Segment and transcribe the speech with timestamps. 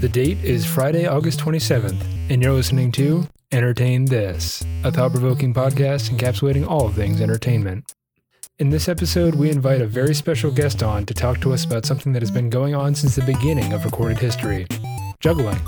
[0.00, 5.52] The date is Friday, August 27th, and you're listening to Entertain This, a thought provoking
[5.52, 7.92] podcast encapsulating all things entertainment.
[8.58, 11.84] In this episode, we invite a very special guest on to talk to us about
[11.84, 14.66] something that has been going on since the beginning of recorded history
[15.20, 15.60] juggling.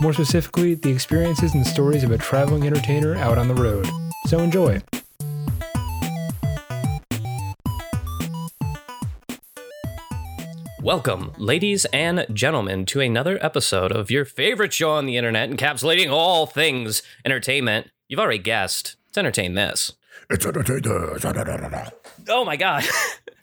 [0.00, 3.86] More specifically, the experiences and stories of a traveling entertainer out on the road.
[4.28, 4.80] So enjoy.
[10.88, 16.10] Welcome, ladies and gentlemen, to another episode of your favorite show on the internet, encapsulating
[16.10, 17.90] all things entertainment.
[18.08, 18.96] You've already guessed.
[19.10, 19.92] It's Entertain This.
[20.30, 21.92] It's entertainment.
[22.30, 22.84] Oh my god.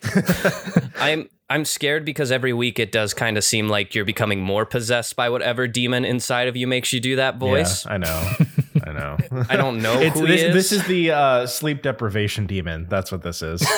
[0.95, 4.66] I'm I'm scared because every week it does kind of seem like you're becoming more
[4.66, 7.85] possessed by whatever demon inside of you makes you do that voice.
[7.85, 8.32] Yeah, I know.
[8.85, 9.17] I know.
[9.49, 10.53] I don't know It's, who this, he is.
[10.53, 12.88] this is the uh, sleep deprivation demon.
[12.89, 13.66] That's what this is.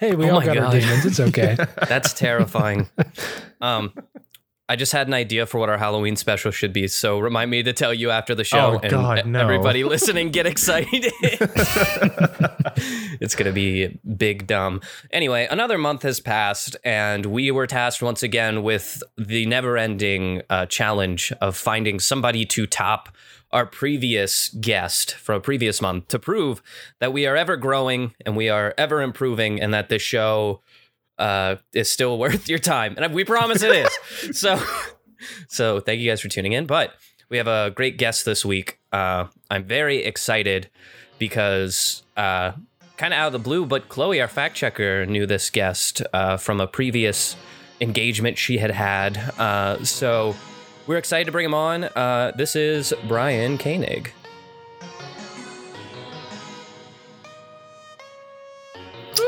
[0.00, 0.72] Hey, we Oh all my got our God.
[0.80, 1.04] demons.
[1.04, 1.56] It's okay.
[1.88, 2.88] That's terrifying.
[3.60, 3.92] um,
[4.66, 7.62] I just had an idea for what our Halloween special should be, so remind me
[7.64, 8.76] to tell you after the show.
[8.76, 9.40] Oh, and God, no.
[9.40, 11.12] everybody listening, get excited.
[13.20, 14.80] it's gonna be big dumb.
[15.10, 20.66] Anyway, another month has passed, and we were tasked once again with the never-ending uh,
[20.66, 23.08] challenge of finding somebody to top
[23.52, 26.62] our previous guest from a previous month to prove
[27.00, 30.60] that we are ever growing and we are ever improving, and that this show
[31.18, 34.38] uh, is still worth your time, and we promise it is.
[34.38, 34.60] so,
[35.48, 36.66] so thank you guys for tuning in.
[36.66, 36.94] But
[37.28, 38.78] we have a great guest this week.
[38.92, 40.68] Uh, I'm very excited
[41.18, 42.52] because, uh,
[42.96, 46.36] kind of out of the blue, but Chloe, our fact checker, knew this guest uh,
[46.36, 47.36] from a previous
[47.80, 49.16] engagement she had had.
[49.38, 50.34] Uh, so
[50.90, 51.84] we're excited to bring him on.
[51.84, 54.12] Uh, this is Brian Koenig.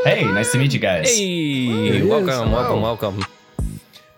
[0.02, 1.08] Hey, nice to meet you guys.
[1.08, 3.24] Hey, welcome, welcome, welcome.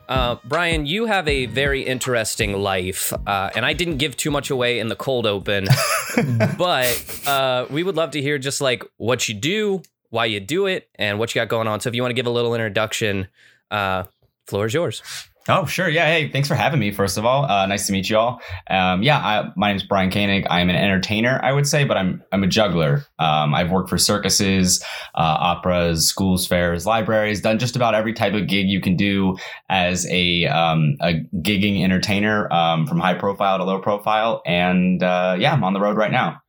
[0.09, 4.49] Uh, Brian, you have a very interesting life, uh, and I didn't give too much
[4.49, 5.69] away in the cold open,
[6.57, 10.65] but uh, we would love to hear just like what you do, why you do
[10.65, 11.81] it, and what you got going on.
[11.81, 13.29] So if you want to give a little introduction,
[13.71, 14.05] uh,
[14.47, 15.03] floor is yours.
[15.47, 15.91] Oh, sure.
[15.91, 16.07] Yeah.
[16.07, 16.91] Hey, thanks for having me.
[16.91, 18.41] First of all, uh, nice to meet you all.
[18.71, 20.47] Um, yeah, I, my is Brian Koenig.
[20.49, 23.05] I'm an entertainer, I would say, but I'm I'm a juggler.
[23.19, 24.83] Um, I've worked for circuses,
[25.15, 29.37] uh, operas, schools, fairs, libraries, done just about every type of gig you can do
[29.69, 34.41] as a um, a gigging entertainer, um, from high profile to low profile.
[34.47, 36.41] And uh, yeah, I'm on the road right now.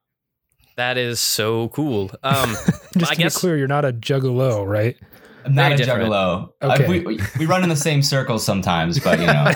[0.78, 2.12] That is so cool.
[2.24, 2.50] Um,
[2.98, 4.98] Just I to guess be clear, you're not a juggalo, right?
[5.46, 6.10] I'm not a different.
[6.10, 6.50] juggalo.
[6.62, 6.88] Uh, Okay.
[6.88, 9.44] we, we- we run in the same circles sometimes, but you know.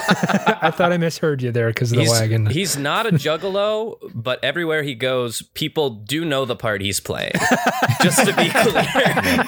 [0.62, 2.46] I thought I misheard you there because of the he's, wagon.
[2.46, 7.34] he's not a juggalo, but everywhere he goes, people do know the part he's playing.
[8.02, 9.46] just to be clear.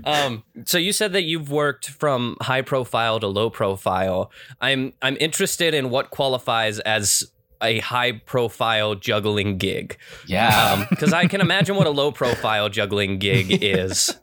[0.04, 4.30] um, so you said that you've worked from high profile to low profile.
[4.60, 7.24] I'm I'm interested in what qualifies as
[7.62, 9.96] a high profile juggling gig.
[10.26, 10.86] yeah.
[10.90, 14.14] Because I can imagine what a low profile juggling gig is.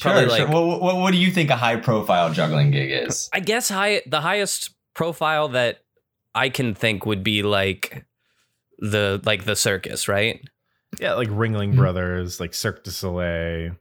[0.00, 0.48] Probably Sure, like sure.
[0.48, 3.28] What, what, what do you think a high profile juggling gig is?
[3.32, 5.78] I guess high the highest profile that
[6.34, 8.04] I can think would be like
[8.78, 10.40] the like the circus, right?
[11.00, 11.76] yeah, like Ringling Hmm.
[11.78, 13.76] Brothers, like Cirque du Soleil.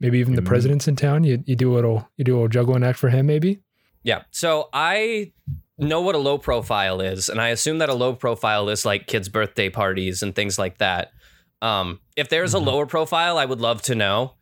[0.00, 0.46] maybe even the Mm.
[0.46, 1.22] president's in town.
[1.24, 3.60] You you do a little you do a little juggling act for him, maybe.
[4.02, 4.22] Yeah.
[4.32, 5.32] So I
[5.78, 9.06] know what a low profile is, and I assume that a low profile is like
[9.06, 11.12] kids' birthday parties and things like that.
[11.62, 12.56] Um, if there's Mhm.
[12.56, 14.34] a lower profile, I would love to know.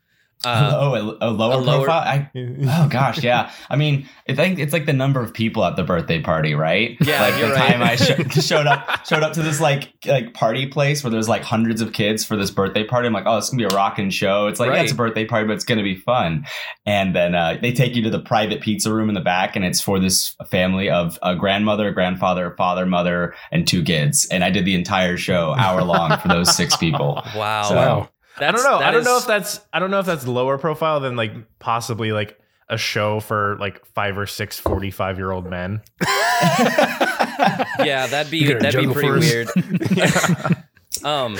[0.44, 2.00] Uh, oh, a, a lower a lower- profile?
[2.00, 2.30] I,
[2.84, 3.50] oh gosh, yeah.
[3.70, 6.96] I mean, I think it's like the number of people at the birthday party, right?
[7.00, 7.70] Yeah, like you're the right.
[7.72, 11.28] time I sho- showed up, showed up to this like like party place where there's
[11.28, 13.06] like hundreds of kids for this birthday party.
[13.06, 14.46] I'm like, oh, it's gonna be a rocking show.
[14.48, 16.44] It's like, yeah, it's a birthday party, but it's gonna be fun.
[16.86, 19.64] And then uh, they take you to the private pizza room in the back, and
[19.64, 24.26] it's for this family of a grandmother, a grandfather, father, mother, and two kids.
[24.30, 27.22] And I did the entire show hour long for those six people.
[27.36, 27.62] wow.
[27.68, 28.08] So- Wow.
[28.38, 28.78] I don't know.
[28.78, 32.12] I don't know if that's I don't know if that's lower profile than like possibly
[32.12, 32.38] like
[32.68, 35.82] a show for like five or six 45 year old men.
[37.84, 39.08] yeah, that'd be that'd be pretty
[39.44, 39.56] first.
[39.56, 40.56] weird.
[41.04, 41.36] um,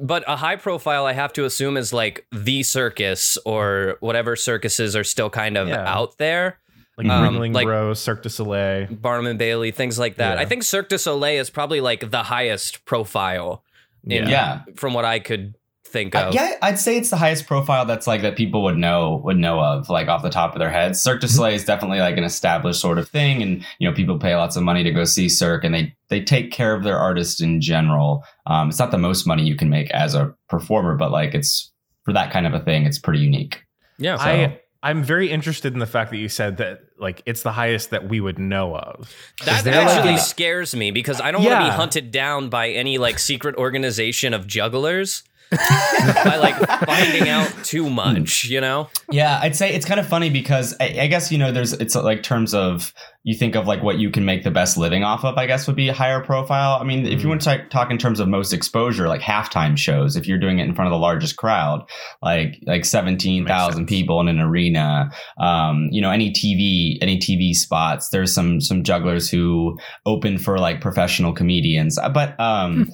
[0.00, 4.94] but a high profile, I have to assume, is like the circus or whatever circuses
[4.96, 5.84] are still kind of Yeah.
[5.86, 6.58] out there.
[6.98, 8.86] Like Um, Ringling like- Bros, Cirque du Soleil.
[8.90, 10.34] Barnum and Bailey, things like that.
[10.36, 10.42] Yeah.
[10.42, 13.64] I think Cirque du Soleil is probably like the highest profile
[14.04, 14.62] in, yeah.
[14.76, 15.54] from what I could
[15.92, 19.20] think Uh, yeah, I'd say it's the highest profile that's like that people would know
[19.24, 21.00] would know of, like off the top of their heads.
[21.02, 24.18] Cirque du Soleil is definitely like an established sort of thing, and you know people
[24.18, 26.98] pay lots of money to go see Cirque, and they they take care of their
[26.98, 28.24] artists in general.
[28.46, 31.70] Um, it's not the most money you can make as a performer, but like it's
[32.04, 33.62] for that kind of a thing, it's pretty unique.
[33.98, 34.16] Yeah.
[34.16, 37.52] So- I I'm very interested in the fact that you said that like it's the
[37.52, 39.14] highest that we would know of.
[39.44, 42.70] That there, like, actually scares me because I don't want to be hunted down by
[42.70, 45.22] any like secret organization of jugglers
[46.24, 46.56] by like
[46.86, 48.88] finding out too much, you know?
[49.10, 51.94] Yeah, I'd say it's kind of funny because I, I guess you know there's it's
[51.94, 52.92] like terms of
[53.24, 55.36] you think of like what you can make the best living off of.
[55.36, 56.78] I guess would be a higher profile.
[56.80, 59.76] I mean, if you want to talk, talk in terms of most exposure, like halftime
[59.76, 61.88] shows, if you're doing it in front of the largest crowd,
[62.20, 67.54] like like seventeen thousand people in an arena, um, you know, any TV any TV
[67.54, 68.08] spots.
[68.08, 72.90] There's some some jugglers who open for like professional comedians, Uh, but um.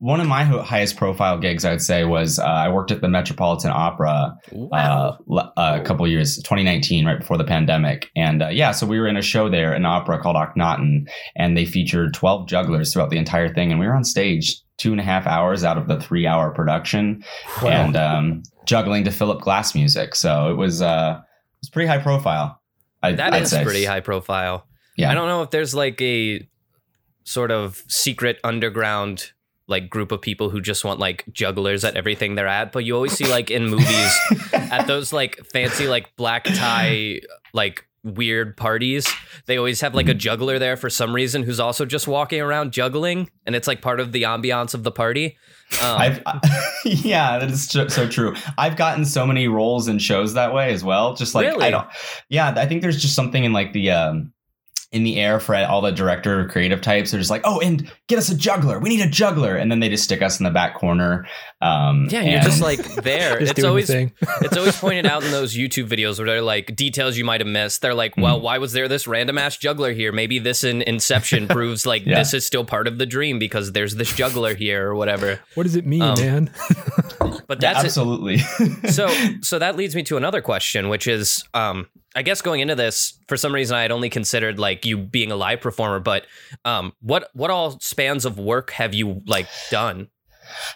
[0.00, 3.08] One of my highest profile gigs, I would say, was uh, I worked at the
[3.08, 4.36] Metropolitan Opera
[4.72, 8.08] uh, l- uh, a couple years, 2019, right before the pandemic.
[8.14, 11.56] And uh, yeah, so we were in a show there, an opera called Akhenaten, and
[11.56, 13.72] they featured 12 jugglers throughout the entire thing.
[13.72, 16.50] And we were on stage two and a half hours out of the three hour
[16.52, 17.24] production
[17.60, 17.68] Wow.
[17.70, 20.14] and um, juggling to Philip Glass music.
[20.14, 21.26] So it was, uh, it
[21.62, 22.60] was pretty high profile.
[23.02, 23.64] I, That I'd is say.
[23.64, 24.64] pretty high profile.
[24.96, 25.10] Yeah.
[25.10, 26.48] I don't know if there's like a
[27.24, 29.32] sort of secret underground
[29.68, 32.94] like group of people who just want like jugglers at everything they're at, but you
[32.94, 34.18] always see like in movies
[34.52, 37.20] at those like fancy like black tie
[37.52, 39.12] like weird parties,
[39.46, 42.72] they always have like a juggler there for some reason who's also just walking around
[42.72, 45.36] juggling and it's like part of the ambiance of the party.
[45.82, 46.22] Um, I've,
[46.84, 48.34] yeah, that is so, so true.
[48.56, 51.14] I've gotten so many roles in shows that way as well.
[51.14, 51.66] Just like Really?
[51.66, 51.88] I don't,
[52.30, 54.32] yeah, I think there's just something in like the um
[54.90, 57.10] in the air for all the director or creative types.
[57.10, 58.78] They're just like, oh, and get us a juggler.
[58.78, 61.26] We need a juggler, and then they just stick us in the back corner.
[61.60, 63.38] Um, yeah, and you're just like there.
[63.38, 63.90] Just it's doing the always
[64.42, 67.48] it's always pointed out in those YouTube videos where they're like details you might have
[67.48, 67.82] missed.
[67.82, 70.10] They're like, well, why was there this random ass juggler here?
[70.10, 72.18] Maybe this in Inception proves like Yeah.
[72.18, 75.40] this is still part of the dream because there's this juggler here or whatever.
[75.54, 76.50] What does it mean, Um, man?
[77.48, 77.86] But Yeah, that's it.
[77.88, 78.38] absolutely.
[78.90, 79.08] so
[79.40, 83.18] so that leads me to another question, which is um I guess going into this,
[83.28, 86.26] for some reason I had only considered like you being a live performer, but
[86.64, 90.08] um what what all spans of work have you like done?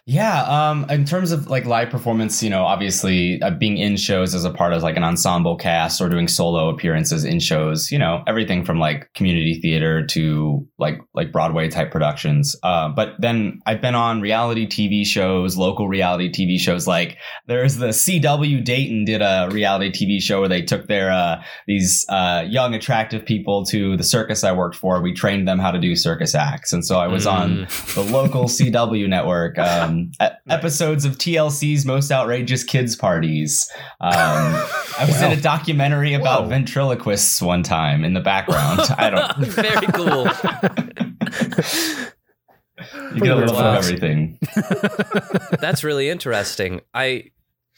[0.06, 4.34] Yeah, um, in terms of like live performance, you know, obviously uh, being in shows
[4.34, 7.98] as a part of like an ensemble cast or doing solo appearances in shows, you
[7.98, 12.56] know, everything from like community theater to like like Broadway type productions.
[12.62, 16.86] Uh, but then I've been on reality TV shows, local reality TV shows.
[16.86, 21.42] Like there's the CW Dayton did a reality TV show where they took their uh,
[21.66, 25.00] these uh, young attractive people to the circus I worked for.
[25.00, 28.44] We trained them how to do circus acts, and so I was on the local
[28.44, 29.58] CW network.
[29.62, 30.12] Um,
[30.48, 33.70] Episodes of TLC's Most Outrageous Kids Parties.
[34.00, 34.12] Um,
[34.98, 36.48] I was in a documentary about Whoa.
[36.48, 38.80] ventriloquists one time in the background.
[38.98, 39.36] I don't.
[39.46, 40.26] Very cool.
[43.14, 44.38] You get a little of everything.
[45.60, 46.80] That's really interesting.
[46.94, 47.30] I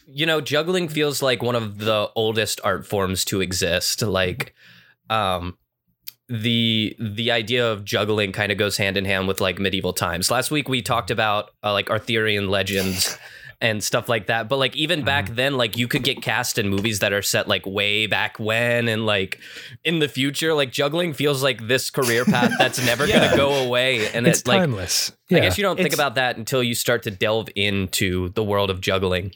[0.06, 4.02] you know, juggling feels like one of the oldest art forms to exist.
[4.02, 4.54] Like
[5.10, 5.58] um
[6.28, 10.30] the the idea of juggling kind of goes hand in hand with like medieval times.
[10.30, 13.18] Last week we talked about uh, like Arthurian legends
[13.60, 14.48] and stuff like that.
[14.48, 17.46] But like even back then, like you could get cast in movies that are set
[17.46, 19.38] like way back when and like
[19.84, 20.54] in the future.
[20.54, 23.26] Like juggling feels like this career path that's never Yeah.
[23.26, 24.08] gonna go away.
[24.12, 25.12] And it's it's like timeless.
[25.30, 28.70] I guess you don't think about that until you start to delve into the world
[28.70, 29.32] of juggling.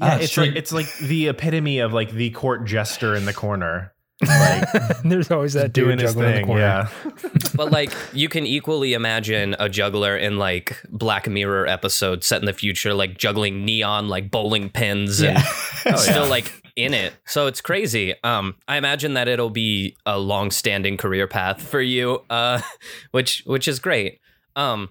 [0.00, 0.46] Ah, Yeah, it's sure.
[0.46, 3.92] like it's like the epitome of like the court jester in the corner,
[5.04, 6.46] There's always that dude doing his juggling in the thing.
[6.46, 6.60] corner.
[6.60, 6.88] Yeah,
[7.54, 12.46] But like you can equally imagine a juggler in like Black Mirror episode set in
[12.46, 15.38] the future, like juggling neon like bowling pins and
[15.84, 15.94] Yeah.
[15.96, 17.14] still like in it.
[17.24, 18.14] So it's crazy.
[18.24, 22.60] Um, I imagine that it'll be a long-standing career path for you, uh,
[23.12, 24.20] which which is great.
[24.56, 24.88] Um,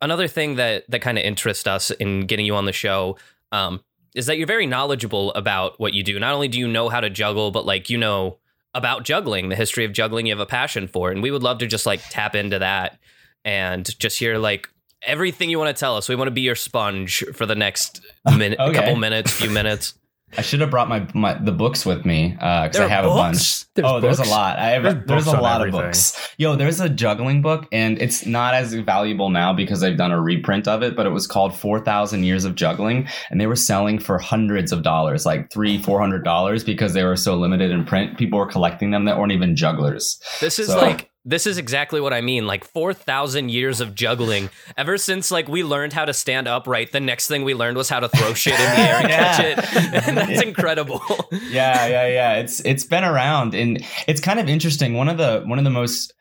[0.00, 3.16] another thing that that kind of interests us in getting you on the show,
[3.52, 3.80] um,
[4.14, 6.18] is that you're very knowledgeable about what you do.
[6.18, 8.38] Not only do you know how to juggle, but like you know
[8.74, 10.26] about juggling, the history of juggling.
[10.26, 11.10] You have a passion for.
[11.10, 12.98] And we would love to just like tap into that
[13.44, 14.68] and just hear like
[15.02, 16.08] everything you want to tell us.
[16.08, 18.74] We want to be your sponge for the next minute, Okay.
[18.78, 19.94] couple minutes, few minutes.
[20.38, 22.88] I should have brought my, my the books with me uh, because There I are
[22.88, 23.64] have a bunch.
[23.74, 24.58] There's oh, there's a lot.
[24.58, 25.80] I have There's there's, a lot everything.
[25.80, 26.28] of books.
[26.38, 30.20] Yo, there's a juggling book, and it's not as valuable now because they've done a
[30.20, 30.94] reprint of it.
[30.94, 34.70] But it was called Four Thousand Years of Juggling, and they were selling for hundreds
[34.70, 38.16] of dollars, like three, four hundred dollars, because they were so limited in print.
[38.16, 40.20] People were collecting them that weren't even jugglers.
[40.40, 42.46] This is So- like this is exactly what I mean.
[42.46, 44.50] Like four thousand years of juggling.
[44.76, 47.88] Ever since like we learned how to stand upright, the next thing we learned was
[47.88, 49.36] how to throw shit in the air and Yeah.
[49.36, 50.08] catch it.
[50.08, 51.02] And that's incredible.
[51.50, 52.32] yeah, yeah, yeah.
[52.36, 54.94] It's it's been around, and it's kind of interesting.
[54.94, 56.14] One of the one of the most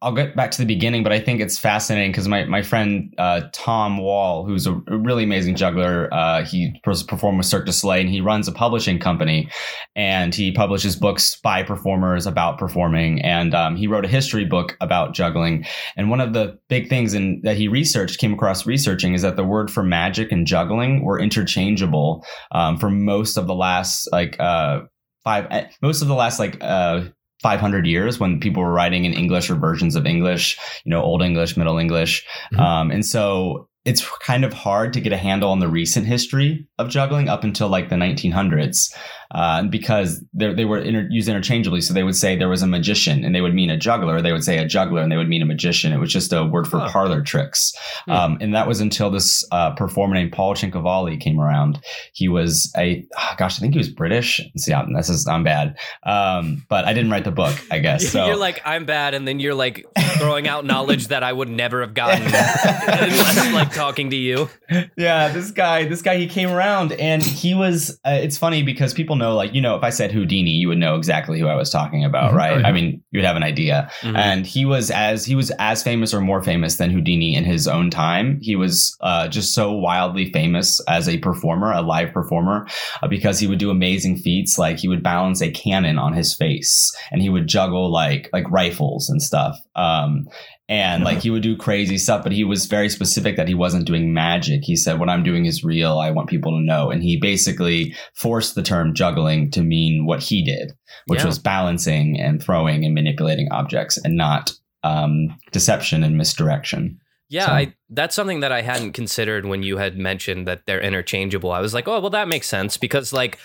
[0.00, 3.12] I'll get back to the beginning, but I think it's fascinating because my, my friend
[3.18, 8.00] uh, Thom Wall, who's a really amazing juggler, uh, he performed with Cirque du Soleil
[8.00, 9.50] and he runs a publishing company
[9.96, 13.20] and he publishes books by performers about performing.
[13.22, 15.64] And um, he wrote a history book about juggling.
[15.96, 19.36] And one of the big things in, that he researched, came across researching, is that
[19.36, 24.38] the word for magic and juggling were interchangeable um, for most of the last like
[24.38, 24.80] uh,
[25.24, 27.04] five, eh, most of the last like uh,
[27.42, 31.22] 500 years when people were writing in English or versions of English, you know, Old
[31.22, 32.26] English, Middle English.
[32.52, 32.60] Mm-hmm.
[32.60, 36.66] Um, and so it's kind of hard to get a handle on the recent history
[36.78, 38.94] of juggling up until like the 1900s
[39.30, 41.80] uh, because they were inter- used interchangeably.
[41.80, 44.22] So they would say there was a magician and they would mean a juggler.
[44.22, 45.92] They would say a juggler and they would mean a magician.
[45.92, 47.74] It was just a word for parlor tricks.
[48.06, 48.10] Hmm.
[48.10, 51.78] Um, and that was until this uh, performer named Paul Cinquevalli came around.
[52.14, 54.40] He was a, oh gosh, I think he was British.
[54.56, 55.76] See, I'm, this is, I'm bad.
[56.04, 58.08] Um, but I didn't write the book, I guess.
[58.18, 58.24] So.
[58.24, 59.12] You're like, I'm bad.
[59.12, 59.84] And then you're like
[60.16, 64.48] throwing out knowledge that I would never have gotten unless like talking to you.
[64.96, 68.94] Yeah, this guy, this guy, he came around and he was, uh, it's funny because
[68.94, 71.54] people know, like, you know, if I said Houdini, you would know exactly who I
[71.54, 72.36] was talking about, mm-hmm.
[72.36, 72.64] right?
[72.64, 73.90] I mean, you'd have an idea.
[74.00, 74.16] Mm-hmm.
[74.16, 77.68] And he was as he was as famous or more famous than Houdini in his
[77.68, 78.38] own time.
[78.40, 82.66] He was uh, just so wildly famous as a performer, a live performer,
[83.02, 84.58] uh, because he would do amazing feats.
[84.58, 88.50] Like he would balance a cannon on his face, and he would juggle like like
[88.50, 89.58] rifles and stuff.
[89.74, 90.26] Um,
[90.68, 93.86] and like he would do crazy stuff but he was very specific that he wasn't
[93.86, 97.02] doing magic he said what i'm doing is real i want people to know and
[97.02, 100.72] he basically forced the term juggling to mean what he did
[101.06, 101.26] which yeah.
[101.26, 104.52] was balancing and throwing and manipulating objects and not
[104.84, 107.52] um, deception and misdirection yeah, so.
[107.52, 111.52] I, that's something that I hadn't considered when you had mentioned that they're interchangeable.
[111.52, 113.38] I was like, oh, well, that makes sense because, like,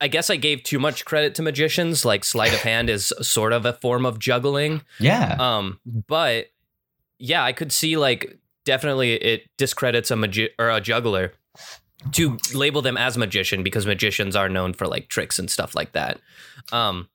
[0.00, 2.04] I guess I gave too much credit to magicians.
[2.04, 4.82] Like, sleight of hand is sort of a form of juggling.
[5.00, 5.36] Yeah.
[5.38, 6.48] Um, but
[7.18, 11.32] yeah, I could see like definitely it discredits a magi- or a juggler
[12.12, 15.92] to label them as magician because magicians are known for like tricks and stuff like
[15.92, 16.20] that.
[16.72, 17.08] Um,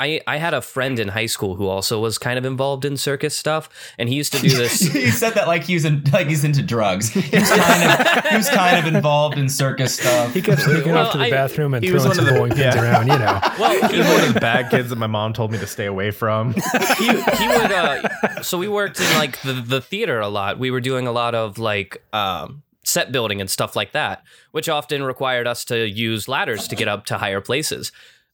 [0.00, 2.96] I, I had a friend in high school who also was kind of involved in
[2.96, 4.80] circus stuff, and he used to do this.
[4.92, 7.10] he said that like he was in, like he's into drugs.
[7.10, 10.32] He was kind of he was kind of involved in circus stuff.
[10.32, 12.82] He kept sneaking well, off to the I, bathroom and throwing some bowling pins yeah.
[12.82, 13.08] around.
[13.08, 15.58] You know, well, he was one of the bad kids that my mom told me
[15.58, 16.54] to stay away from.
[16.96, 17.72] He, he would.
[17.72, 20.58] Uh, so we worked in like the the theater a lot.
[20.58, 22.02] We were doing a lot of like.
[22.12, 26.74] Um, set building and stuff like that, which often required us to use ladders to
[26.74, 27.92] get up to higher places.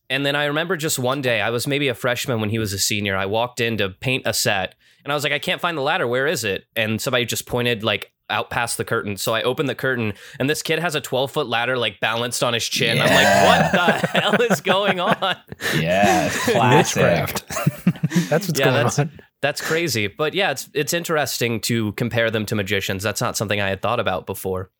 [0.08, 2.72] And then I remember just one day, I was maybe a freshman when he was
[2.72, 3.16] a senior.
[3.16, 5.82] I walked in to paint a set and I was like, I can't find the
[5.82, 6.06] ladder.
[6.06, 6.66] Where is it?
[6.74, 9.16] And somebody just pointed like out past the curtain.
[9.16, 12.42] So I opened the curtain and this kid has a 12 foot ladder like balanced
[12.42, 12.96] on his chin.
[12.96, 13.04] Yeah.
[13.04, 15.36] I'm like, what the hell is going on?
[15.76, 17.02] Yeah, classic.
[18.28, 19.10] that's what's yeah, going that's, on.
[19.42, 20.06] That's crazy.
[20.06, 23.02] But yeah, it's it's interesting to compare them to magicians.
[23.02, 24.70] That's not something I had thought about before.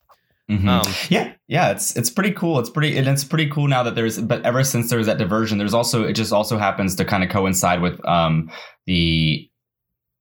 [0.51, 0.69] Mm-hmm.
[0.69, 2.59] Um, yeah, yeah, it's it's pretty cool.
[2.59, 5.59] It's pretty and it's pretty cool now that there's but ever since there's that diversion,
[5.59, 8.51] there's also it just also happens to kind of coincide with um
[8.87, 9.51] the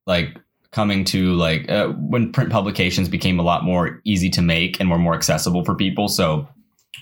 [0.08, 0.38] like
[0.72, 4.90] coming to like uh, when print publications became a lot more easy to make and
[4.90, 6.08] were more accessible for people.
[6.08, 6.48] So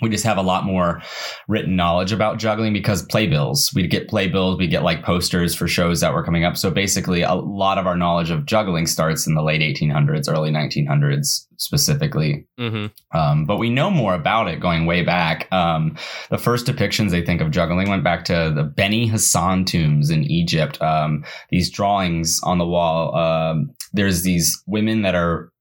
[0.01, 1.01] we just have a lot more
[1.47, 5.99] written knowledge about juggling because playbills we'd get playbills we get like posters for shows
[6.01, 6.57] that were coming up.
[6.57, 10.51] So basically a lot of our knowledge of juggling starts in the late 1800s early
[10.51, 12.45] 1900s specifically.
[12.59, 13.17] Mm-hmm.
[13.17, 15.51] um, but we know more about it going way back.
[15.51, 15.97] Um,
[16.29, 20.23] the first depictions they think of juggling went back to the beni hassan tombs in
[20.23, 20.81] egypt.
[20.81, 25.52] Um, these drawings on the wall um, there's these women that are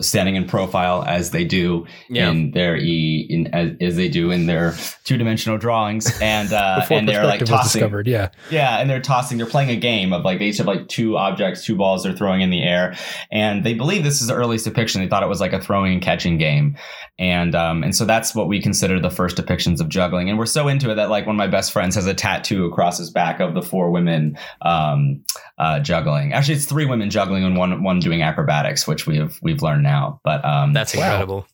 [0.00, 2.30] standing in profile as they do yeah.
[2.30, 4.74] in their e in as, as, they do in their
[5.04, 6.20] two-dimensional drawings.
[6.20, 8.28] And uh and they're like tossing discovered, yeah.
[8.50, 11.16] Yeah and they're tossing they're playing a game of like they each have like two
[11.16, 12.94] objects two balls they're throwing in the air.
[13.30, 15.00] And they believe this is the earliest depiction.
[15.00, 16.76] They thought it was like a throwing and catching game.
[17.18, 20.28] And um and so that's what we consider the first depictions of juggling.
[20.28, 22.66] And we're so into it that like one of my best friends has a tattoo
[22.66, 25.24] across his back of the four women um
[25.56, 26.34] uh juggling.
[26.34, 30.20] Actually it's three women juggling and one one doing acrobatics which we've we've learned now.
[30.24, 31.46] But um, that's incredible.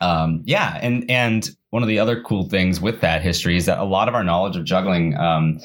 [0.00, 3.78] Um, yeah, and and one of the other cool things with that history is that
[3.78, 5.60] a lot of our knowledge of juggling um,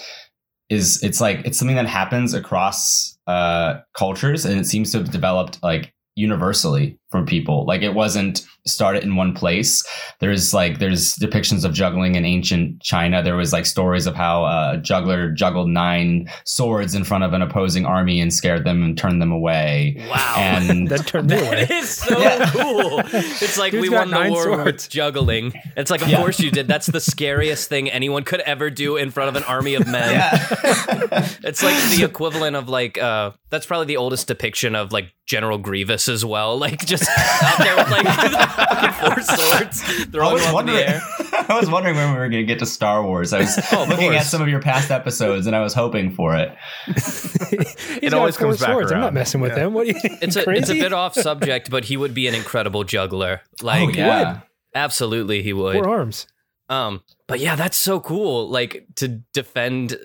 [0.70, 5.12] is it's like it's something that happens across uh, cultures, and it seems to have
[5.12, 7.64] developed like universally from people.
[7.66, 9.86] Like it wasn't started in one place.
[10.20, 13.22] There's like there's depictions of juggling in ancient China.
[13.22, 17.42] There was like stories of how a juggler juggled nine swords in front of an
[17.44, 19.96] opposing army and scared them and turned them away.
[20.10, 20.34] Wow.
[20.38, 21.66] And That turned me away.
[21.66, 22.50] That is so Yeah.
[22.52, 23.00] cool.
[23.14, 24.64] It's like Dude's we got won the war swords.
[24.66, 25.54] with juggling.
[25.78, 26.18] It's like, of Yeah.
[26.18, 26.68] course you did.
[26.68, 30.10] That's the scariest thing anyone could ever do in front of an army of men.
[30.14, 31.30] yeah.
[31.44, 35.58] It's like the equivalent of like uh that's probably the oldest depiction of like General
[35.58, 36.58] Grievous as well.
[36.64, 37.03] Like just
[37.44, 38.06] out there with like
[38.56, 41.02] fucking four swords I throwing was them up in the air.
[41.50, 43.34] I was wondering when we were going to get to Star Wars.
[43.34, 46.14] I was Oh, of looking at some of your past episodes, and I was hoping
[46.14, 46.56] for it.
[46.88, 48.92] He's got always four comes back swords.
[48.92, 49.56] I'm not messing with Yeah.
[49.60, 49.74] them.
[49.74, 52.36] What are you It's a it's a bit off subject, but he would be an
[52.36, 53.42] incredible juggler.
[53.62, 54.42] Like oh yeah,
[54.76, 55.74] absolutely he would.
[55.76, 56.28] Four arms.
[56.70, 58.50] Um, but yeah, that's so cool.
[58.50, 59.98] Like to defend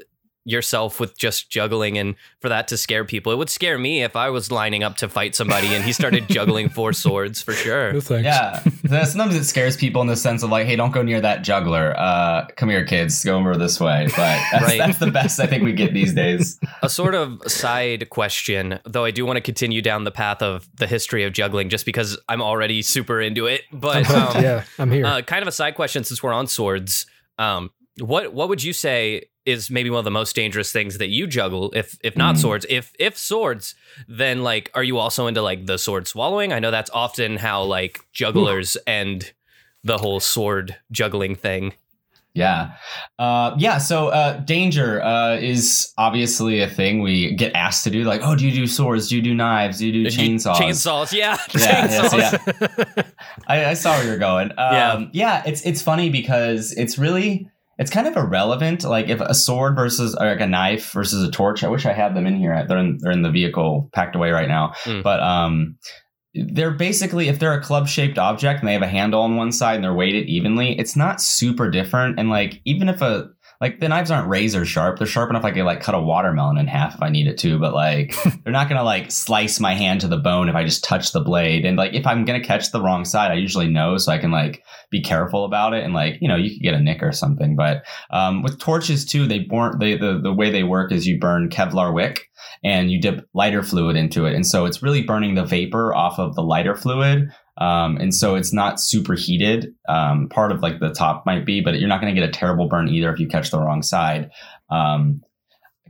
[0.49, 3.31] yourself with just juggling and for that to scare people.
[3.33, 6.27] It would scare me if I was lining up to fight somebody and he started
[6.31, 7.93] juggling four swords for sure.
[7.93, 8.25] No thanks.
[8.25, 8.61] yeah.
[8.89, 11.43] So Sometimes it scares people in the sense of like, hey, don't go near that
[11.43, 11.95] juggler.
[11.99, 14.07] Uh, come here, kids, go over this way.
[14.17, 14.17] But
[14.51, 14.79] that's, Right.
[14.79, 16.59] that's the best I think we get these days.
[16.83, 20.67] A sort of side question, though I do want to continue down the path of
[20.77, 23.63] the history of juggling just because I'm already super into it.
[23.73, 25.05] But um, yeah, I'm here.
[25.05, 27.05] uh, kind of a side question since we're on swords.
[27.39, 31.09] Um, what what would you say is maybe one of the most dangerous things that
[31.09, 31.73] you juggle?
[31.75, 32.39] If if not Mm.
[32.41, 33.75] swords, if if swords,
[34.07, 36.53] then like, are you also into like the sword swallowing?
[36.53, 39.33] I know that's often how like jugglers end
[39.85, 41.73] the whole sword juggling thing.
[42.35, 42.73] Yeah.
[43.19, 43.79] Uh, yeah.
[43.79, 48.05] So, uh, danger, uh, is obviously a thing we get asked to do.
[48.05, 49.09] Like, oh, do you do swords?
[49.09, 49.79] Do you do knives?
[49.79, 50.55] Do you do chainsaws?
[50.57, 52.97] Chainsaws, yeah, Yeah, yes, chainsaws.
[52.97, 53.03] yeah.
[53.49, 54.53] I, I saw where you're going.
[54.53, 55.07] Um, Yeah.
[55.13, 55.43] yeah.
[55.47, 57.49] It's it's funny because it's really
[57.79, 58.83] it's kind of irrelevant.
[58.83, 61.63] Like if a sword versus or like a knife versus a torch.
[61.63, 62.65] I wish I had them in here.
[62.69, 64.73] They're in they're in the vehicle packed away right now.
[64.85, 65.03] Mm.
[65.03, 65.79] But um,
[66.35, 69.53] they're basically if they're a club shaped object and they have a handle on one
[69.53, 72.19] side and they're weighted evenly, it's not super different.
[72.19, 74.99] And like even if a like the knives aren't razor sharp.
[74.99, 77.59] They're sharp enough I could like cut a watermelon in half if I needed to,
[77.59, 80.85] but like they're not gonna like slice my hand to the bone if I just
[80.85, 81.65] touch the blade.
[81.65, 84.31] And like if I'm gonna catch the wrong side, I usually know so I can
[84.31, 87.13] like be careful about it and like, you know, you could get a nick or
[87.13, 87.57] something.
[87.57, 91.19] But um with torches too, they burn they the, the way they work is you
[91.19, 92.29] burn Kevlar wick
[92.63, 94.35] and you dip lighter fluid into it.
[94.35, 97.33] And so it's really burning the vapor off of the lighter fluid.
[97.59, 99.75] Um, and so it's not super heated.
[99.89, 102.33] Um, part of like the top might be, but you're not going to get a
[102.33, 104.31] terrible burn either if you catch the wrong side.
[104.71, 105.23] Um,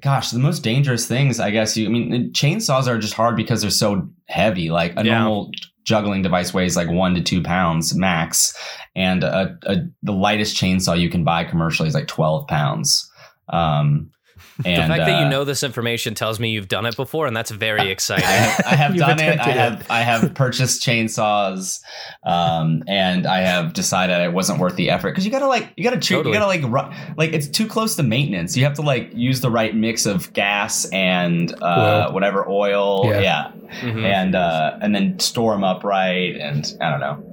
[0.01, 3.61] gosh, the most dangerous things, I guess you, I mean, chainsaws are just hard because
[3.61, 4.71] they're so heavy.
[4.71, 5.19] Like a Yeah.
[5.19, 5.51] normal
[5.85, 8.57] juggling device weighs like one to two pounds max.
[8.95, 13.11] And a, a, the lightest chainsaw you can buy commercially is like 12 pounds.
[13.49, 14.11] Um,
[14.61, 17.27] The and, fact that you uh, know this information tells me you've done it before,
[17.29, 18.25] and that's very exciting.
[18.25, 19.39] I have, I have done it.
[19.39, 21.81] I have I have purchased chainsaws,
[22.25, 25.85] um, and I have decided it wasn't worth the effort because you gotta like you
[25.85, 26.35] gotta treat Totally.
[26.35, 28.57] you gotta like ru- like it's too close to maintenance.
[28.57, 32.15] You have to like use the right mix of gas and uh, Oil.
[32.15, 33.21] whatever oil, Yeah.
[33.21, 34.05] yeah, Mhm.
[34.05, 37.25] and uh, and then store them upright, and I don't know.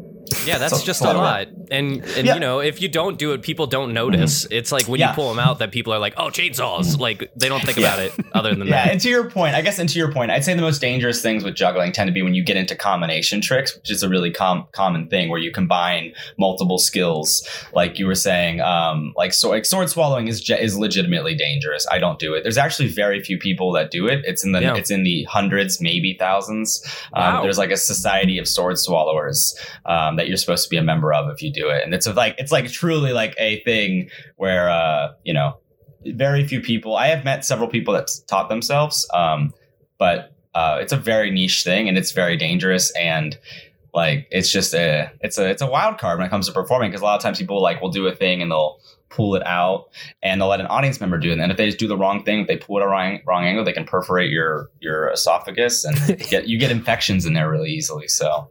[0.46, 1.48] Yeah, that's So- just a lot.
[1.72, 2.34] And and Yeah.
[2.36, 4.46] you know, if you don't do it, people don't notice.
[4.52, 5.10] It's like when Yeah.
[5.10, 7.94] you pull them out that people are like, "Oh, chainsaws." Like they don't think Yeah.
[7.94, 8.92] about it other than Yeah, that.
[8.92, 11.22] and to your point, I guess, and to your point, I'd say the most dangerous
[11.22, 14.10] things with juggling tend to be when you get into combination tricks, which is a
[14.10, 17.48] really com- common thing where you combine multiple skills.
[17.74, 21.86] Like you were saying, um, like so, like sword swallowing is je- is legitimately dangerous.
[21.92, 22.44] I don't do it.
[22.44, 24.22] There's actually very few people that do it.
[24.26, 24.76] It's in the Yeah.
[24.76, 26.82] it's in the hundreds, maybe thousands.
[27.14, 27.42] Um, Wow.
[27.44, 31.14] There's like a society of sword swallowers um, that you're supposed to be a member
[31.14, 34.70] of if you do it, and it's like it's like truly like a thing where
[34.70, 35.58] uh, you know
[36.06, 36.96] very few people.
[36.96, 39.54] I have met several people that taught themselves, um,
[39.98, 43.38] but uh, it's a very niche thing and it's very dangerous and
[43.94, 46.90] like it's just a it's a it's a wild card when it comes to performing
[46.90, 49.46] because a lot of times people like will do a thing and they'll pull it
[49.46, 49.90] out
[50.24, 52.24] and they'll let an audience member do it and if they just do the wrong
[52.24, 55.84] thing if they pull it a wrong, wrong angle they can perforate your your esophagus
[55.86, 58.50] and get you get infections in there really easily so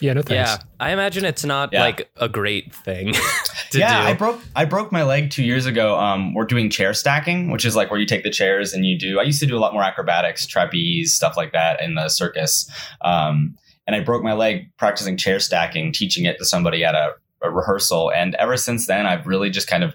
[0.00, 0.50] yeah, no thanks.
[0.50, 1.80] Yeah, I imagine it's not Yeah.
[1.80, 3.12] like a great thing
[3.70, 4.08] to yeah, do.
[4.08, 5.98] I broke I broke my leg two years ago.
[5.98, 8.98] Um, we're doing chair stacking, which is like where you take the chairs and you
[8.98, 9.18] do.
[9.20, 12.70] I used to do a lot more acrobatics, trapeze, stuff like that in the circus.
[13.02, 17.12] Um, and I broke my leg practicing chair stacking, teaching it to somebody at a,
[17.42, 18.10] a rehearsal.
[18.12, 19.94] And ever since then, I've really just kind of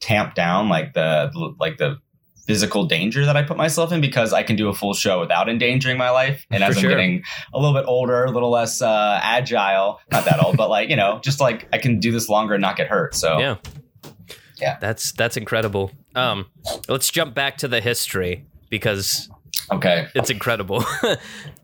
[0.00, 1.96] tamped down like the like the
[2.46, 5.48] physical danger that I put myself in because I can do a full show without
[5.48, 6.46] endangering my life.
[6.50, 6.90] And as For I'm sure.
[6.90, 7.22] getting
[7.54, 10.96] a little bit older, a little less uh, agile, not that old, but like, you
[10.96, 13.14] know, just like I can do this longer and not get hurt.
[13.14, 13.56] So yeah.
[14.60, 14.78] Yeah.
[14.80, 15.90] That's that's incredible.
[16.14, 16.46] Um
[16.88, 19.28] let's jump back to the history because
[19.70, 20.08] okay.
[20.14, 20.84] it's incredible.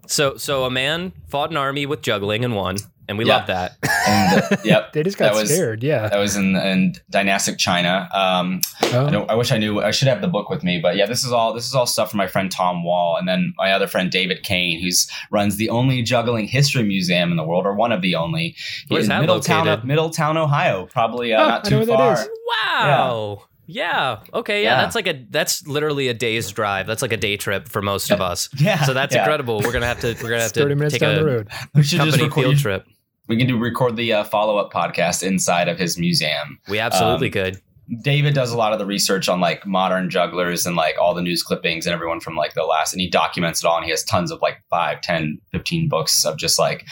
[0.08, 2.76] So so a man fought an army with juggling and won,
[3.08, 3.36] and we Yeah.
[3.38, 3.76] love that.
[4.08, 4.92] And, uh, yep.
[4.94, 5.82] They just got That was- scared.
[5.82, 6.08] Yeah.
[6.08, 8.08] That was in, in dynastic China.
[8.14, 9.04] Um, Oh.
[9.06, 9.80] I, don't, I wish I knew.
[9.82, 11.84] I should have the book with me, but yeah, this is all this is all
[11.84, 15.56] stuff from my friend Thom Wall, and then my other friend David Cain, who's runs
[15.56, 18.56] the only juggling history museum in the world, or one of the only.
[18.88, 19.84] Where's in that Middletown, located?
[19.86, 20.86] Middletown, Ohio.
[20.90, 22.26] Probably uh, Oh, not I know too far.
[22.72, 23.42] Wow.
[23.66, 24.20] Yeah.
[24.32, 24.62] Okay.
[24.62, 24.80] Yeah, Yeah.
[24.82, 26.86] That's like a that's literally a day's drive.
[26.86, 28.48] That's like a day trip for most of us.
[28.58, 29.20] Yeah, So that's yeah.
[29.22, 29.60] incredible.
[29.62, 31.48] We're gonna have to we're gonna have to take down a the road.
[31.74, 32.42] We should just record.
[32.42, 32.86] field trip.
[33.28, 36.58] We can do record the uh, follow up podcast inside of his museum.
[36.68, 37.60] We absolutely Um, could.
[38.02, 41.22] David does a lot of the research on like modern jugglers and like all the
[41.22, 43.90] news clippings and everyone from like the last and he documents it all and he
[43.90, 46.86] has tons of like 5 10 15 books of just like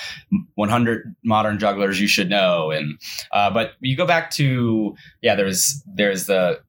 [0.54, 2.98] 100 modern jugglers you should know and
[3.32, 6.60] uh, but you go back to yeah there's there's the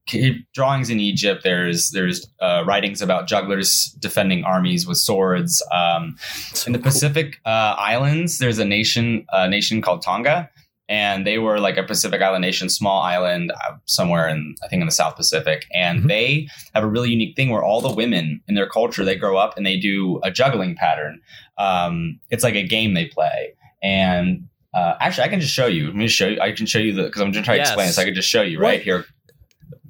[0.53, 6.15] drawings in egypt there's there's uh, writings about jugglers defending armies with swords um,
[6.65, 10.49] in the Pacific uh, Islands, there's a nation, a nation called Tonga,
[10.89, 14.79] and they were like a Pacific Island nation, small island uh, somewhere in, I think,
[14.81, 15.65] in the South Pacific.
[15.73, 16.07] And Mhm.
[16.07, 19.37] they have a really unique thing where all the women in their culture they grow
[19.37, 21.19] up and they do a juggling pattern.
[21.57, 25.87] Um, it's like a game they play, and uh, actually, I can just show you.
[25.87, 26.39] Let me show you.
[26.39, 27.95] I can show you the because I'm just trying to explain Yes.
[27.95, 28.01] this.
[28.01, 28.83] I can just show you right What?
[28.83, 29.05] here.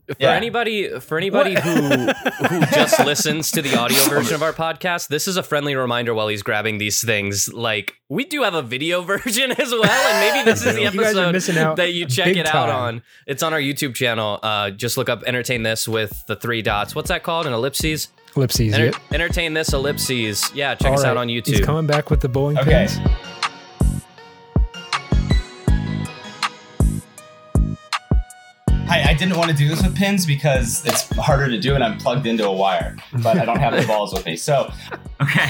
[0.08, 0.32] For yeah.
[0.36, 1.70] anybody for anybody who
[2.08, 6.14] who just listens to the audio version of our podcast, this is a friendly reminder
[6.14, 7.52] while he's grabbing these things.
[7.52, 10.92] Like we do have a video version as well, and maybe this is the You
[10.92, 12.70] guys are episode missing that you check big it out time.
[12.70, 13.02] on.
[13.26, 14.40] It's on our YouTube channel.
[14.42, 16.96] Uh, just look up "Entertain This" with the three dots.
[16.96, 17.46] What's that called?
[17.46, 18.08] An ellipses.
[18.38, 18.74] Ellipses.
[18.76, 18.96] Enter- yep.
[19.12, 20.50] Entertain this ellipses.
[20.56, 21.48] Yeah, check All us out on YouTube.
[21.58, 22.88] He's coming back with the bowling Okay.
[22.88, 22.98] pins.
[28.90, 31.84] I, I didn't want to do this with pins because it's harder to do and
[31.84, 34.36] I'm plugged into a wire, but I don't have the balls with me.
[34.38, 34.72] So,
[35.22, 35.50] okay.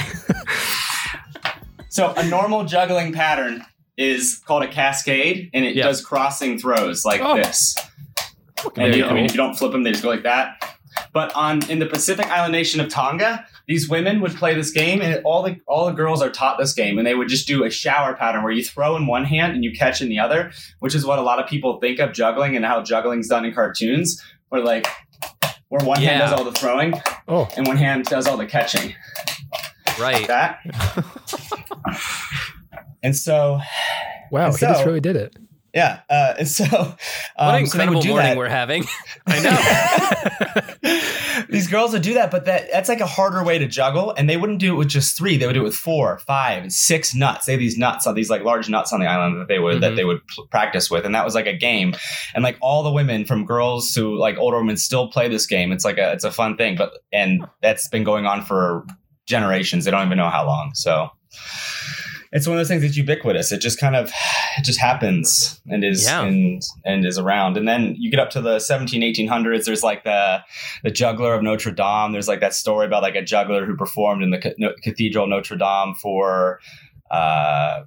[1.90, 3.64] so, a normal juggling pattern
[3.96, 5.84] is called a cascade and it Yeah.
[5.84, 7.36] does crossing throws like Oh.
[7.38, 7.76] this.
[8.76, 10.76] There And you, I mean, if you don't flip them, they just go like that.
[11.14, 15.02] But on in the Pacific Island nation of Tonga, these women would play this game,
[15.02, 17.64] and all the all the girls are taught this game, and they would just do
[17.66, 20.52] a shower pattern where you throw in one hand and you catch in the other,
[20.80, 23.54] which is what a lot of people think of juggling and how juggling's done in
[23.54, 24.88] cartoons, where like
[25.70, 26.94] where one hand does all the throwing
[27.28, 28.96] Oh, and one hand does all the catching.
[30.00, 30.26] right.
[30.28, 30.60] That.
[33.04, 33.60] and so,
[34.32, 34.46] wow.
[34.48, 35.36] And he just really did it.
[35.78, 36.96] Yeah, uh, and so um,
[37.38, 38.38] What so incredible do morning that.
[38.38, 38.84] we're having.
[39.28, 39.40] I
[40.84, 40.94] know.
[41.50, 44.12] These girls would do that, but that that's like a harder way to juggle.
[44.18, 46.64] And they wouldn't do it with just three; they would do it with four, five,
[46.64, 47.46] and six nuts.
[47.46, 49.82] They have these nuts on these like large nuts on the island that they would
[49.82, 49.96] that Mhm.
[49.98, 51.94] they would practice with, and that was like a game.
[52.34, 55.72] And like all the women, from girls to like older women, still play this game.
[55.72, 58.86] It's like a it's a fun thing, but and that's been going on for
[59.28, 59.86] generations.
[59.86, 60.72] They don't even know how long.
[60.74, 61.12] So.
[62.32, 63.52] It's one of those things that's ubiquitous.
[63.52, 64.12] It just kind of,
[64.58, 66.24] it just happens and is Yeah.
[66.24, 67.58] and and is around.
[67.58, 69.66] And then you get up to the 17, 1800s.
[69.66, 70.44] There's like the
[70.84, 72.12] the juggler of Notre Dame.
[72.12, 75.56] There's like that story about like a juggler who performed in the Cathedral of Notre
[75.58, 76.60] Dame for,
[77.12, 77.82] uh,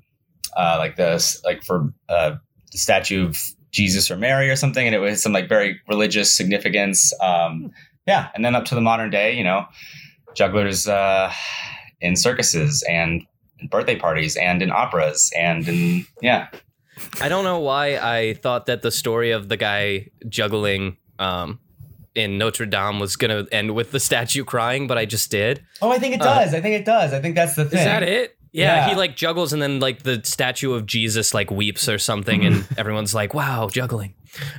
[0.56, 2.32] uh, like this, like for uh,
[2.72, 3.36] the statue of
[3.72, 7.12] Jesus or Mary or something, and it was some like very religious significance.
[7.22, 7.70] Um,
[8.06, 9.66] yeah, and then up to the modern day, you know,
[10.34, 11.32] jugglers uh,
[12.00, 13.22] in circuses and
[13.68, 16.48] birthday parties and in operas and in yeah,
[17.20, 21.58] I don't know why I thought that the story of the guy juggling um,
[22.14, 25.64] in Notre Dame was gonna end with the statue crying, but I just did.
[25.82, 26.54] Oh, I think it Uh, does.
[26.54, 27.12] I think it does.
[27.12, 27.78] I think that's the thing.
[27.78, 28.36] Is that it?
[28.52, 28.88] Yeah, Yeah.
[28.90, 32.66] he like juggles and then like the statue of Jesus like weeps or something, and
[32.78, 34.14] everyone's like, "Wow, juggling."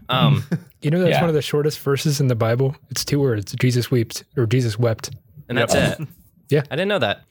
[0.10, 0.44] Um,
[0.82, 1.22] You know that's Yeah.
[1.22, 2.76] one of the shortest verses in the Bible.
[2.90, 3.54] It's two words.
[3.62, 5.12] Jesus wept or Jesus wept.
[5.48, 6.00] and that's Yep.
[6.00, 6.08] it.
[6.50, 6.64] Yeah.
[6.72, 7.22] I didn't know that.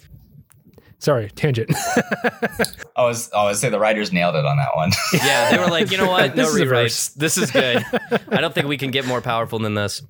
[1.01, 1.71] Sorry, tangent.
[2.97, 4.91] I was I would say the writers nailed it on that one.
[5.15, 6.37] Yeah, they were like, you know what?
[6.37, 7.15] No This is rewrites.
[7.15, 7.83] This is good.
[8.29, 10.03] I don't think we can get more powerful than this.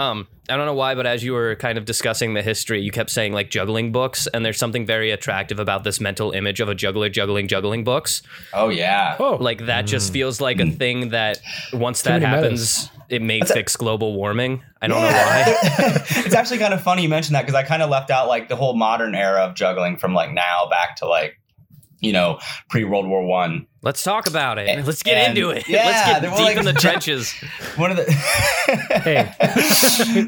[0.00, 2.90] Um, I don't know why, but as you were kind of discussing the history, you
[2.90, 6.70] kept saying like juggling books, and there's something very attractive about this mental image of
[6.70, 8.22] a juggler juggling juggling books.
[8.54, 9.16] oh yeah.
[9.20, 11.38] oh, Like that just feels like a thing that
[11.74, 14.62] once that many happens, it may That's a- fix global warming.
[14.80, 15.44] I don't know why.
[16.24, 18.48] it's actually kind of funny you mentioned that because I kind of left out like
[18.48, 21.38] the whole modern era of juggling from like now back to like
[22.00, 22.38] you know
[22.70, 24.68] pre World War One Let's talk about it.
[24.68, 25.64] And- Let's get and- into it.
[25.68, 27.32] yeah, Let's get deep like- in the trenches.
[27.76, 28.04] One of the
[29.00, 29.32] Hey,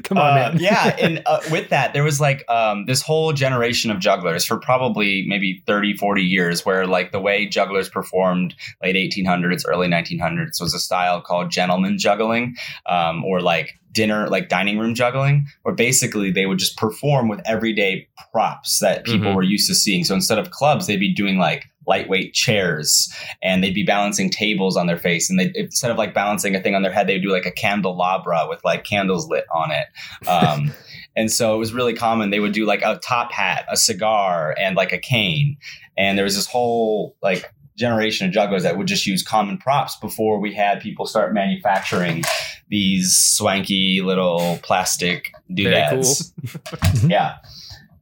[0.03, 0.59] come on, Uh, man.
[0.59, 4.59] yeah, and uh, with that, there was like um, this whole generation of jugglers for
[4.59, 10.61] probably maybe 30, 40 years, where like the way jugglers performed late 1800s, early 1900s
[10.61, 15.75] was a style called gentleman juggling, um, or like dinner, like dining room juggling, where
[15.75, 19.35] basically they would just perform with everyday props that people Mhm.
[19.35, 20.03] were used to seeing.
[20.05, 24.77] So instead of clubs, they'd be doing like lightweight chairs and they'd be balancing tables
[24.77, 27.15] on their face and they instead of like balancing a thing on their head they
[27.15, 29.87] would do like a candelabra with like candles lit on it.
[30.29, 30.73] Um,
[31.17, 32.31] and so it was really common.
[32.31, 35.57] They would do like a top hat a cigar and like a cane.
[35.97, 39.97] And there was this whole like generation of jugglers that would just use common props
[39.97, 42.23] before we had people start manufacturing
[42.69, 46.33] these swanky little plastic doodads
[47.07, 47.37] yeah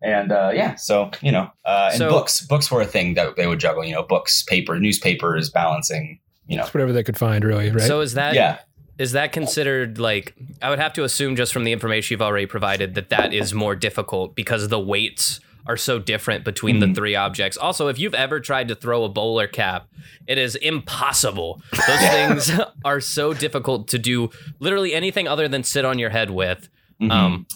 [0.02, 3.36] and uh, yeah, so you know, uh, and So- books, books were a thing that
[3.36, 3.84] they would juggle.
[3.84, 6.18] You know, books, paper, newspapers, balancing.
[6.46, 7.82] You know, It's whatever they could find, really, right?
[7.82, 8.58] So is that yeah,
[8.98, 12.46] is that considered like I would have to assume just from the information you've already
[12.46, 16.94] provided that that is more difficult because the weights are so different between the Mhm.
[16.96, 17.56] three objects.
[17.58, 19.86] Also, if you've ever tried to throw a bowler cap,
[20.26, 21.60] it is impossible.
[21.86, 22.50] Those things
[22.84, 26.68] are so difficult to do literally anything other than sit on your head with.
[27.00, 27.10] Mhm.
[27.12, 27.46] Um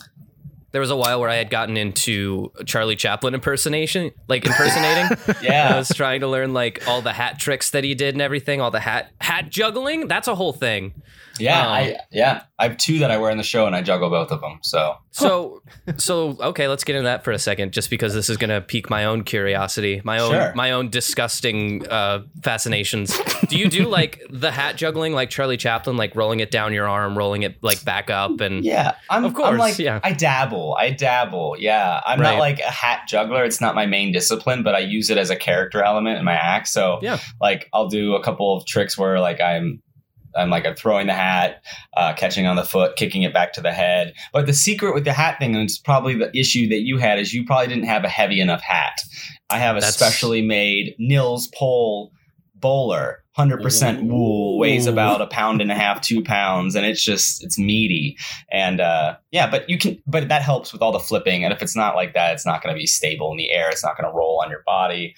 [0.75, 5.17] there was a while where I had gotten into Charlie Chaplin impersonation, like impersonating.
[5.41, 8.21] Yeah, I was trying to learn like all the hat tricks that he did and
[8.21, 10.09] everything, all the hat hat juggling.
[10.09, 10.93] That's a whole thing.
[11.39, 13.83] Yeah, Um, I yeah, I have two that I wear in the show, and I
[13.83, 14.59] juggle both of them.
[14.63, 15.63] So So,
[15.97, 18.61] so okay, let's get into that for a second, just because this is going to
[18.61, 20.53] pique my own curiosity, my own Sure.
[20.57, 23.17] my own disgusting uh, fascinations.
[23.49, 26.89] Do you do like the hat juggling, like Charlie Chaplin, like rolling it down your
[26.89, 30.01] arm, rolling it like back up, and yeah, I'm Of course, I'm like yeah.
[30.03, 31.57] I dabble, I dabble.
[31.61, 32.33] Yeah, I'm Right.
[32.33, 33.45] not like a hat juggler.
[33.45, 36.35] It's not my main discipline, but I use it as a character element in my
[36.35, 36.67] act.
[36.69, 37.19] So Yeah.
[37.41, 39.81] like I'll do a couple of tricks where like I'm.
[40.37, 41.63] I'm like I'm throwing the hat,
[41.97, 44.15] uh, catching on the foot, kicking it back to the head.
[44.33, 47.19] But the secret with the hat thing, and it's probably the issue that you had,
[47.19, 49.01] is you probably didn't have a heavy enough hat.
[49.51, 52.13] I have a That's- specially made Nils Pole
[52.65, 57.03] bowler, hundred percent wool, weighs about a pound and a half, two pounds, and it's
[57.03, 58.17] just it's meaty.
[58.51, 61.45] And uh, yeah, but you can, but that helps with all the flipping.
[61.45, 63.69] And if it's not like that, it's not going to be stable in the air.
[63.71, 65.15] It's not going to roll on your body.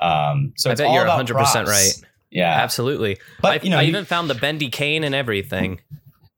[0.00, 1.92] Um, so I bet all you're 100% right.
[2.36, 3.18] Yeah, absolutely.
[3.40, 5.80] But I, you know, I you- even found the bendy cane and everything.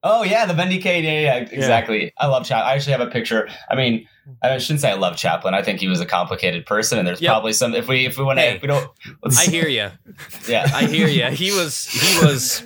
[0.04, 1.02] Oh yeah, the Bendy Cane.
[1.02, 2.12] Yeah, yeah, exactly.
[2.16, 2.68] I love Chaplin.
[2.70, 3.48] I actually have a picture.
[3.68, 4.06] I mean,
[4.44, 5.54] I shouldn't say I love Chaplin.
[5.54, 7.28] I think he was a complicated person, and there's Yep.
[7.32, 7.74] probably some.
[7.74, 8.88] If we if we want to, Hey, we don't.
[9.24, 9.90] Let's, I hear you.
[10.48, 11.24] Yeah, I hear you.
[11.34, 12.62] He was he was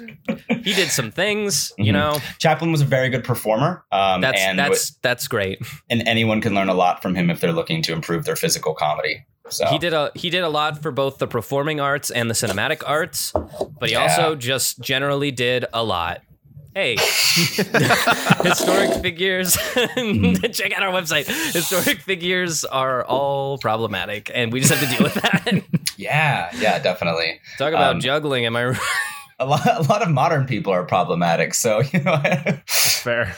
[0.63, 1.95] he did some things, you Mhm.
[1.95, 2.19] know.
[2.39, 3.83] Chaplin was a very good performer.
[3.91, 5.59] Um, That's and that's that's great.
[5.89, 8.75] and anyone can learn a lot from him if they're looking to improve their physical
[8.75, 9.25] comedy.
[9.49, 12.35] So He did a he did a lot for both the performing arts and the
[12.35, 13.33] cinematic arts,
[13.79, 14.03] but he Yeah.
[14.03, 16.23] also just generally did a lot.
[16.75, 16.97] Hey,
[18.43, 19.55] historic figures.
[20.53, 21.27] check out our website.
[21.53, 25.63] Historic figures are all problematic, and we just have to deal with that.
[25.97, 27.41] yeah, yeah, definitely.
[27.59, 28.47] Talk about Um, juggling.
[28.47, 28.65] Am I?
[28.67, 28.79] right?
[29.39, 31.53] A lot, a lot of modern people are problematic.
[31.55, 32.23] So you know,
[32.67, 33.37] Fair.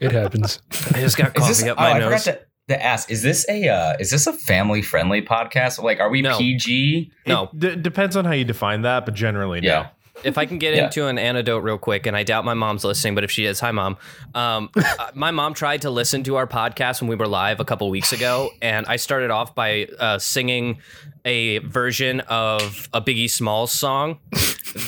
[0.00, 0.60] it happens.
[0.94, 1.62] I just got coffee this?
[1.64, 2.24] up Oh, my I nose.
[2.24, 3.10] forgot to, to ask.
[3.10, 5.82] Is this a uh, is this a family friendly podcast?
[5.82, 6.36] Like, are we No.
[6.38, 7.10] PG?
[7.26, 7.44] No.
[7.52, 9.88] It d- depends on how you define that, but generally, Yeah.
[10.24, 10.84] if I can get Yeah.
[10.86, 13.60] into an anecdote real quick, and I doubt my mom's listening, but if she is,
[13.60, 13.96] hi mom.
[14.34, 17.64] Um, uh, my mom tried to listen to our podcast when we were live a
[17.64, 20.78] couple weeks ago, and I started off by uh, singing
[21.24, 24.18] a version of a Biggie Smalls song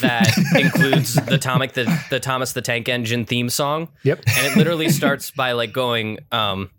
[0.00, 4.22] that includes the Atomic the, the Thomas the Tank Engine theme song, Yep.
[4.36, 6.18] and it literally starts by like going.
[6.30, 6.70] Um,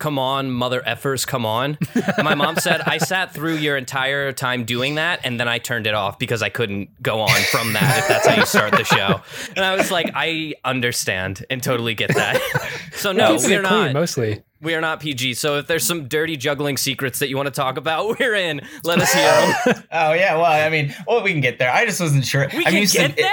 [0.00, 1.76] Come on, mother effers, come on.
[2.18, 5.86] My mom said, I sat through your entire time doing that, and then I turned
[5.86, 8.84] it off because I couldn't go on from that if that's how you start the
[8.84, 9.20] show.
[9.54, 12.40] And I was like, I understand and totally get that.
[12.94, 13.92] So no, Keeping we're it clean, not.
[13.92, 14.42] mostly.
[14.62, 15.34] We are not PG.
[15.34, 18.60] So if there's some dirty juggling secrets that you want to talk about, we're in.
[18.84, 19.84] Let us hear them.
[19.92, 21.72] Oh yeah, well, I mean, well, we can get there.
[21.72, 22.46] I just wasn't sure.
[22.52, 23.26] We I'm can used to- get there.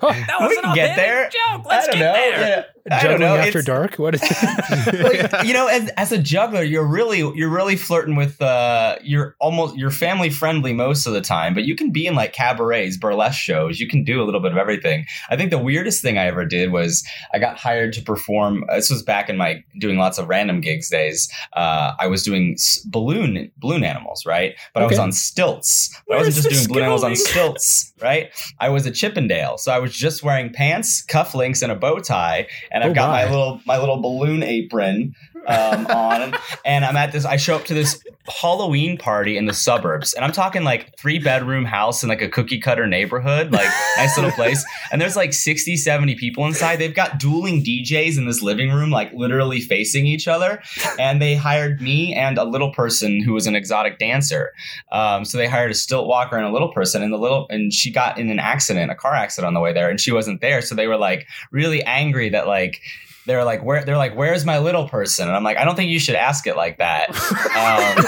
[0.00, 1.30] That we was can an get authentic there.
[1.30, 1.66] joke.
[1.66, 2.12] Let's I don't get know.
[2.12, 2.40] there.
[2.40, 2.64] Yeah.
[2.90, 3.36] I don't Juggling know.
[3.36, 3.94] after It's- dark.
[3.96, 4.22] What is
[4.92, 9.36] Well, you know, as, as a juggler, you're really you're really flirting with uh, you're
[9.40, 12.98] almost you're family friendly most of the time, but you can be in like cabarets,
[12.98, 13.80] burlesque shows.
[13.80, 15.06] You can do a little bit of everything.
[15.30, 18.64] I think the weirdest thing I ever did was I got hired to perform.
[18.68, 21.30] This was back in my doing lots of random gigs days.
[21.54, 24.54] Uh, I was doing balloon balloon animals, right?
[24.74, 25.88] But I was on stilts.
[26.06, 28.30] But I wasn't just doing balloon animals on stilts, right?
[28.60, 32.46] I was a Chippendale, so I was just wearing pants, cufflinks, and a bow tie,
[32.74, 33.30] and I've Oh, got my my.
[33.30, 35.14] little my little balloon apron
[35.46, 37.24] um, on, and I'm at this.
[37.24, 41.18] I show up to this Halloween party in the suburbs, and I'm talking like three
[41.18, 44.64] bedroom house in like a cookie cutter neighborhood, like nice little place.
[44.90, 46.76] And there's like 60, 70 people inside.
[46.76, 50.62] They've got dueling DJs in this living room, like literally facing each other.
[50.98, 54.52] And they hired me and a little person who was an exotic dancer.
[54.92, 57.72] Um, so they hired a stilt walker and a little person, and the little and
[57.72, 60.40] she got in an accident, a car accident on the way there, and she wasn't
[60.40, 60.62] there.
[60.62, 62.80] So they were like really angry that like
[63.26, 65.76] they were like, "Where?" They're like, "Where's my little person?" And I'm like, "I don't
[65.76, 67.08] think you should ask it like that."
[67.54, 68.04] Um,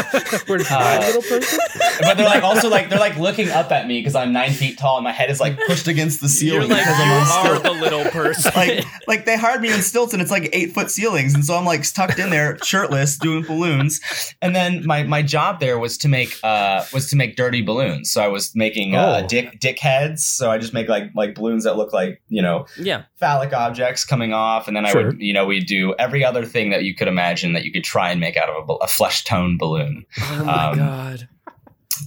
[0.46, 1.58] Where's Uh, little person?
[2.00, 4.78] but they're like also like they're like looking up at me because I'm nine feet
[4.78, 7.22] tall and my head is like pushed against the You're ceiling like because you I'm
[7.22, 7.62] are stilts.
[7.62, 8.52] the little person.
[8.60, 11.54] Like, like they hired me in stilts and it's like eight foot ceilings, and so
[11.56, 14.00] I'm like tucked in there, shirtless, doing balloons.
[14.42, 18.10] And then my my job there was to make uh was to make dirty balloons.
[18.10, 19.26] So I was making uh, Oh.
[19.26, 20.24] dick dick heads.
[20.26, 23.02] So I just make like like balloons that look like you know yeah.
[23.16, 25.06] phallic objects coming off, and then I Sure.
[25.06, 27.84] would, you know, we'd do every other thing that you could imagine that you could
[27.84, 29.89] try and make out of a, a flesh tone balloon.
[30.20, 31.28] Oh my Um, god.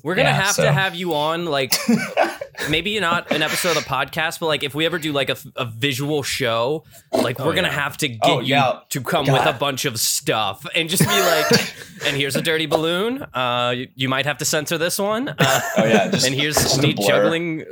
[0.04, 1.74] We're gonna yeah, have so- to have you on, like
[2.70, 5.38] maybe not an episode of the podcast, but like if we ever do like a,
[5.56, 7.74] a visual show, like we're gonna yeah.
[7.74, 8.80] have to get Oh, you yeah.
[8.90, 11.46] to come with a bunch of stuff and just be like,
[12.06, 13.22] and here's a dirty balloon.
[13.34, 15.30] Uh, you, you might have to censor this one.
[15.30, 15.36] Uh,
[15.78, 17.64] Oh yeah, just, and here's just me juggling.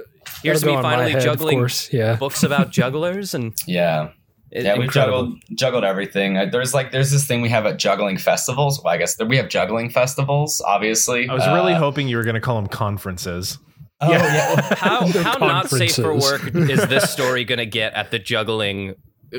[0.43, 1.67] Here's That'll me go on my finally head, juggling.
[1.91, 2.15] Yeah.
[2.15, 4.12] books about jugglers and Yeah,
[4.52, 5.24] it- yeah, we incredible.
[5.24, 6.38] juggled juggled everything.
[6.38, 8.82] Uh, There's like there's this thing we have at juggling festivals.
[8.84, 10.62] Well, I guess we have juggling festivals.
[10.66, 13.58] Obviously, I was Uh, really hoping you were going to call them conferences.
[14.02, 14.60] Oh yeah.
[14.76, 18.96] How Their how not safe for work is this story gonna get at the juggling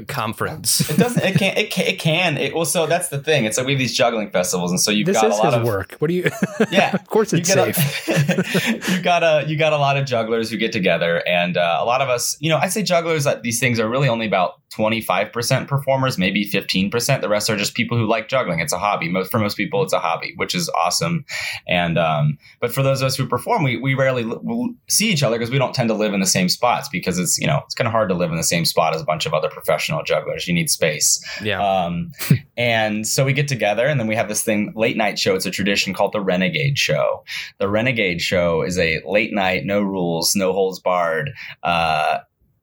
[0.07, 0.89] conference?
[0.89, 1.23] It doesn't.
[1.23, 1.57] It can.
[1.59, 1.87] It can.
[1.87, 2.37] It can.
[2.39, 3.45] It, well, so that's the thing.
[3.45, 5.47] It's like we have these juggling festivals, and so you've This got is a lot
[5.53, 5.97] his of work.
[5.99, 6.31] What do you?
[6.71, 8.09] Yeah, of course it's get safe.
[8.09, 11.79] A, you got a you got a lot of jugglers who get together, and uh,
[11.81, 14.27] a lot of us, you know, I say jugglers that these things are really only
[14.27, 17.23] about twenty five percent performers, maybe fifteen percent.
[17.23, 18.61] The rest are just people who like juggling.
[18.61, 19.09] It's a hobby.
[19.09, 21.25] Most for most people, it's a hobby, which is awesome.
[21.69, 25.23] And um, but for those of us who perform, we we rarely l- see each
[25.23, 27.61] other because we don't tend to live in the same spots because it's you know
[27.65, 29.49] it's kind of hard to live in the same spot as a bunch of other
[29.49, 30.49] professional jugglers.
[30.49, 31.23] You need space.
[31.43, 31.63] Yeah.
[31.63, 32.11] Um,
[32.57, 35.35] and so we get together, and then we have this thing late night show.
[35.35, 37.25] It's a tradition called the Renegade Show.
[37.59, 41.31] The Renegade Show is a late night, no rules, no holds barred.
[41.63, 42.19] Uh,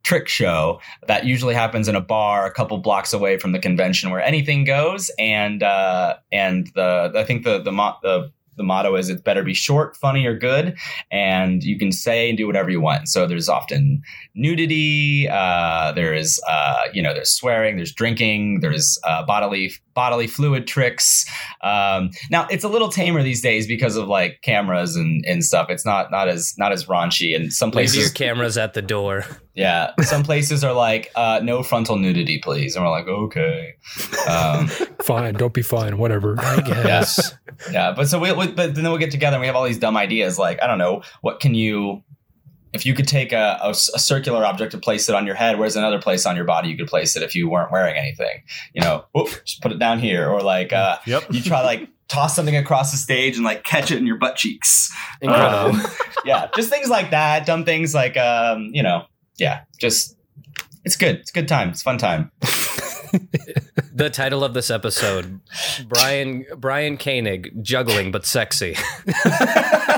[0.09, 4.09] trick show that usually happens in a bar a couple blocks away from the convention
[4.09, 5.11] where anything goes.
[5.19, 9.53] And uh and the i think the the the the motto is it better be
[9.53, 10.77] short, funny, or good,
[11.09, 13.07] and you can say and do whatever you want.
[13.07, 14.03] So there's often
[14.35, 20.67] nudity, uh, there's uh, you know there's swearing, there's drinking, there's uh, bodily bodily fluid
[20.67, 21.25] tricks.
[21.61, 25.69] Um, now it's a little tamer these days because of like cameras and, and stuff.
[25.69, 28.81] It's not not as not as raunchy, and some Leave your places cameras at the
[28.81, 29.25] door.
[29.55, 33.75] yeah, some places are like uh, no frontal nudity, please, and we're like okay.
[34.29, 34.69] Um,
[35.09, 35.33] fine.
[35.35, 35.97] Don't be fine.
[35.97, 36.35] Whatever.
[36.39, 37.33] I guess.
[37.73, 39.77] Yeah, but so we, we but then we'll get together and we have all these
[39.79, 42.03] dumb ideas like I don't know what can you
[42.71, 45.99] if you could take a circular object and place it on your head, where's another
[45.99, 48.43] place on your body you could place it if you weren't wearing anything?
[48.73, 51.33] You know, whoop, just put it down here, or like uh, Yep.
[51.33, 54.37] you try like toss something across the stage and like catch it in your butt
[54.37, 54.89] cheeks.
[55.21, 55.75] Incredible.
[55.81, 55.85] Um,
[56.23, 59.03] yeah, just things like that, dumb things like um, you know,
[59.37, 60.15] yeah, just
[60.85, 62.31] it's good, it's a good time, it's a fun time.
[63.93, 65.39] the title of this episode:
[65.87, 68.75] Brian Brian Koenig juggling but sexy.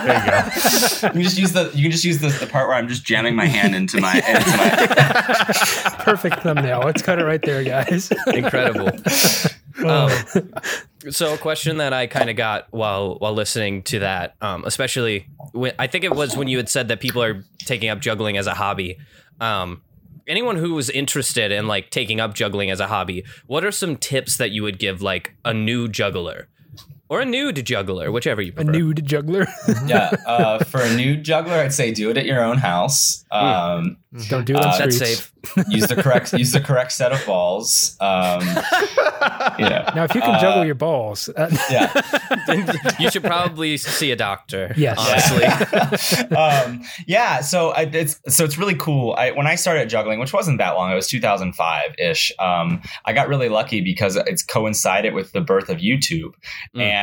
[0.01, 1.07] There you go.
[1.07, 3.05] You can just use the you can just use the, the part where I'm just
[3.05, 6.81] jamming my hand into my into my Perfect thumbnail.
[6.83, 8.11] Let's cut it right there, guys.
[8.27, 8.89] Incredible.
[9.85, 10.11] Um,
[11.09, 15.27] so a question that I kind of got while while listening to that, um, especially
[15.53, 18.37] when I think it was when you had said that people are taking up juggling
[18.37, 18.97] as a hobby.
[19.39, 19.81] Um,
[20.27, 23.95] anyone who was interested in like taking up juggling as a hobby, what are some
[23.95, 26.47] tips that you would give like a new juggler
[27.11, 28.69] or a nude juggler, whichever you prefer.
[28.69, 29.45] A nude juggler.
[29.85, 30.11] yeah.
[30.25, 33.25] Uh, for a nude juggler, I'd say do it at your own house.
[33.31, 33.97] Um,
[34.29, 35.17] Don't do it on Uh, That's streets.
[35.19, 35.27] safe.
[35.69, 37.97] use the correct use the correct set of balls.
[37.99, 38.41] Um,
[39.59, 39.83] you know.
[39.95, 41.89] Now, if you can Uh, juggle your balls, uh, yeah.
[42.99, 44.71] You should probably see a doctor.
[44.77, 44.97] Yes.
[44.99, 46.27] honestly.
[46.31, 46.37] Yeah.
[46.67, 47.41] um, yeah.
[47.41, 49.15] So I, it's so it's really cool.
[49.17, 52.31] I when I started juggling, which wasn't that long, it was 2005 ish.
[52.39, 56.33] Um, I got really lucky because it's coincided with the birth of YouTube,
[56.75, 56.81] Mm.
[56.81, 57.00] and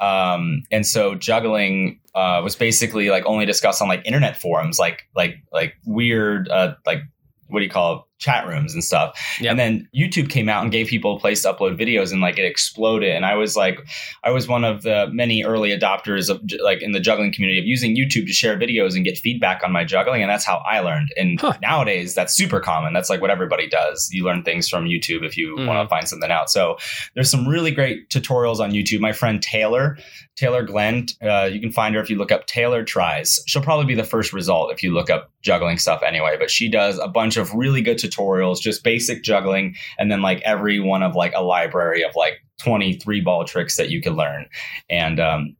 [0.00, 5.08] um, and so juggling uh, was basically like only discussed on like internet forums, like
[5.14, 7.00] like like weird uh, like
[7.48, 8.07] what do you call?
[8.18, 9.18] Chat rooms and stuff.
[9.40, 9.50] Yep.
[9.50, 12.38] And then YouTube came out and gave people a place to upload videos and like
[12.38, 13.14] it exploded.
[13.14, 13.78] And I was like,
[14.24, 17.64] I was one of the many early adopters of like in the juggling community of
[17.66, 20.22] using YouTube to share videos and get feedback on my juggling.
[20.22, 21.08] And that's how I learned.
[21.16, 21.54] And Huh.
[21.62, 22.92] nowadays that's super common.
[22.92, 24.08] That's like what everybody does.
[24.12, 25.66] You learn things from YouTube if you Mhm.
[25.66, 26.50] want to find something out.
[26.50, 26.76] So
[27.14, 29.00] there's some really great tutorials on YouTube.
[29.00, 29.96] My friend Taylor,
[30.36, 33.40] Taylor Glenn, uh, you can find her if you look up Taylor Tries.
[33.46, 36.36] She'll probably be the first result if you look up juggling stuff anyway.
[36.38, 40.40] But she does a bunch of really good tutorials, just basic juggling, and then like
[40.44, 44.46] every one of like a library of like 23 ball tricks that you can learn.
[44.90, 45.56] And um,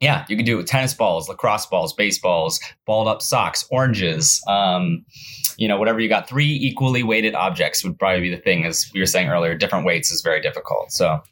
[0.00, 4.42] yeah, you can do it with tennis balls, lacrosse balls, baseballs, balled up socks, oranges.
[4.46, 5.04] Um,
[5.56, 6.28] you know, whatever you got.
[6.28, 8.64] Three equally weighted objects would probably be the thing.
[8.66, 10.92] As we were saying earlier, different weights is very difficult.
[10.92, 11.22] So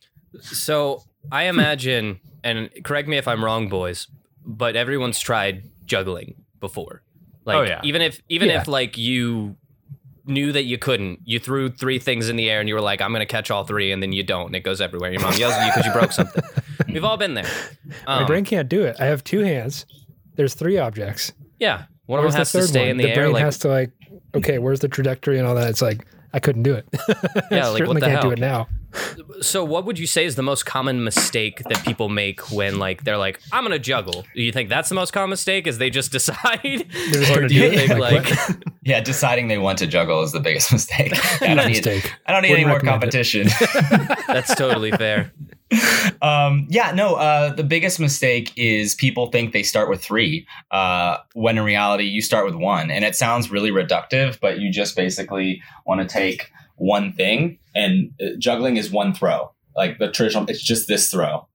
[0.41, 4.09] So I imagine, and correct me if I'm wrong, boys,
[4.45, 7.03] but everyone's tried juggling before.
[7.45, 7.81] Like Oh, yeah.
[7.85, 8.63] even if even Yeah.
[8.63, 9.57] if like you
[10.27, 13.03] knew that you couldn't, you threw three things in the air and you were like,
[13.03, 15.11] I'm gonna catch all three, and then you don't, and it goes everywhere.
[15.13, 16.43] Your mom yells at you because you broke something.
[16.89, 17.51] We've all been there.
[18.07, 18.97] My Um, brain can't do it.
[18.99, 19.85] I have two hands.
[20.37, 21.33] There's three objects.
[21.59, 21.85] yeah.
[22.07, 22.89] One of them has the to third stay one?
[22.91, 23.17] in the, the air.
[23.17, 23.91] brain Like has to like,
[24.35, 25.71] okay, where's the trajectory and all that?
[25.71, 26.87] It's like I couldn't do it.
[27.51, 28.33] Yeah, I like, certainly what the can't do hell?
[28.33, 28.69] it now.
[29.41, 33.03] So, what would you say is the most common mistake that people make when, like,
[33.05, 34.25] they're like, "I'm gonna juggle"?
[34.35, 35.67] Do you think that's the most common mistake?
[35.67, 36.61] Is they just decide,
[37.13, 37.77] just or gonna do you it?
[37.89, 41.13] think Like, like, yeah, deciding they want to juggle is the biggest mistake.
[41.43, 42.13] I don't need, Mistake.
[42.27, 43.07] I don't need Wouldn't any more recommend it.
[43.07, 43.49] competition.
[44.29, 45.33] that's totally fair?
[46.23, 47.15] um, yeah, no.
[47.15, 52.05] Uh, the biggest mistake is people think they start with three, uh, when in reality
[52.05, 54.39] you start with one, and it sounds really reductive.
[54.41, 59.53] But you just basically want to take one thing, and uh, juggling is one throw.
[59.77, 61.49] Like the traditional, it's just this throw.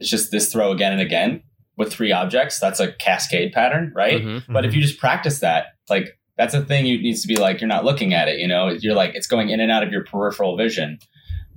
[0.00, 1.42] It's just this throw again and again
[1.76, 2.58] with three objects.
[2.58, 4.22] That's a cascade pattern, right?
[4.22, 4.44] Mhm.
[4.48, 7.60] But if you just practice that, like that's a thing you needs to be like
[7.60, 9.92] you're not looking at it, you know, you're like it's going in and out of
[9.92, 10.98] your peripheral vision.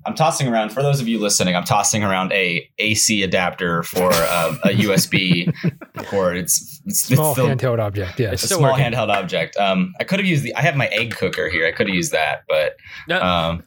[0.06, 1.56] I'm tossing around for those of you listening.
[1.56, 5.52] I'm tossing around a AC adapter for um, a USB
[6.06, 6.38] cord.
[6.38, 8.20] It's it's, Small it's still, handheld object.
[8.20, 8.34] Yes.
[8.34, 8.86] it's a small working.
[8.86, 9.58] handheld object.
[9.58, 10.54] Um, I could have used the.
[10.56, 11.66] I have my egg cooker here.
[11.66, 12.76] I could have used that, but
[13.12, 13.64] um,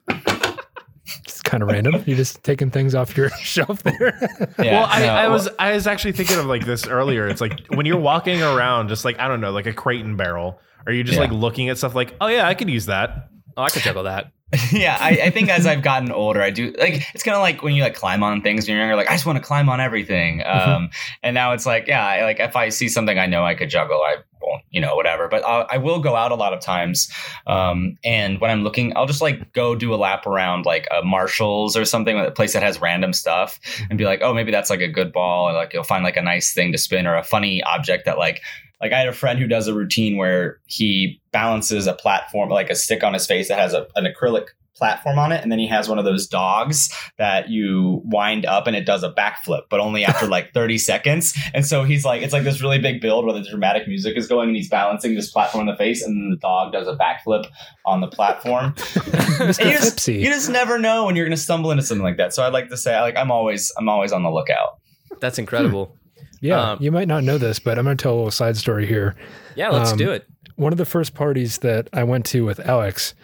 [1.24, 2.02] It's kind of random.
[2.06, 4.16] You're just taking things off your shelf there.
[4.58, 4.72] yeah.
[4.80, 7.26] well, I, no, I well- was I was actually thinking of like this earlier.
[7.26, 10.16] It's like when you're walking around, just like I don't know, like a crate and
[10.18, 10.60] barrel.
[10.86, 11.22] Are you just Yeah.
[11.24, 13.28] like looking at stuff like, oh yeah, I could use that.
[13.58, 14.32] Oh, I could juggle that.
[14.72, 17.62] yeah, I, I think as I've gotten older, I do like it's kind of like
[17.62, 19.68] when you like climb on things when you're younger, like I just want to climb
[19.68, 20.38] on everything.
[20.40, 20.70] Mm-hmm.
[20.70, 20.90] Um,
[21.22, 23.68] and now it's like, yeah, I, like if I see something I know I could
[23.68, 25.28] juggle, I won't, you know, whatever.
[25.28, 27.12] But i I will go out a lot of times,
[27.46, 31.04] um, and when I'm looking, I'll just like go do a lap around like a
[31.04, 34.70] Marshalls or something, a place that has random stuff, and be like, oh, maybe that's
[34.70, 37.16] like a good ball, or like you'll find like a nice thing to spin or
[37.16, 38.40] a funny object that like
[38.80, 42.70] like I had a friend who does a routine where he balances a platform, like
[42.70, 44.48] a stick on his face that has a, an acrylic
[44.78, 48.68] platform on it, and then he has one of those dogs that you wind up
[48.68, 51.36] and it does a backflip, but only after like 30 seconds.
[51.52, 54.28] And so he's like, it's like this really big build where the dramatic music is
[54.28, 56.96] going, and he's balancing this platform in the face, and then the dog does a
[56.96, 57.46] backflip
[57.84, 58.72] on the platform.
[58.74, 59.64] Mr.
[59.64, 62.32] You just, you just never know when you're going to stumble into something like that.
[62.32, 64.78] So I'd like to say, like, I'm always, I'm always on the lookout.
[65.20, 65.96] That's incredible.
[66.40, 68.56] Yeah, um, you might not know this, but I'm going to tell a little side
[68.56, 69.16] story here.
[69.56, 70.26] Yeah, let's Um, do it.
[70.56, 73.14] One of the first parties that I went to with Alex,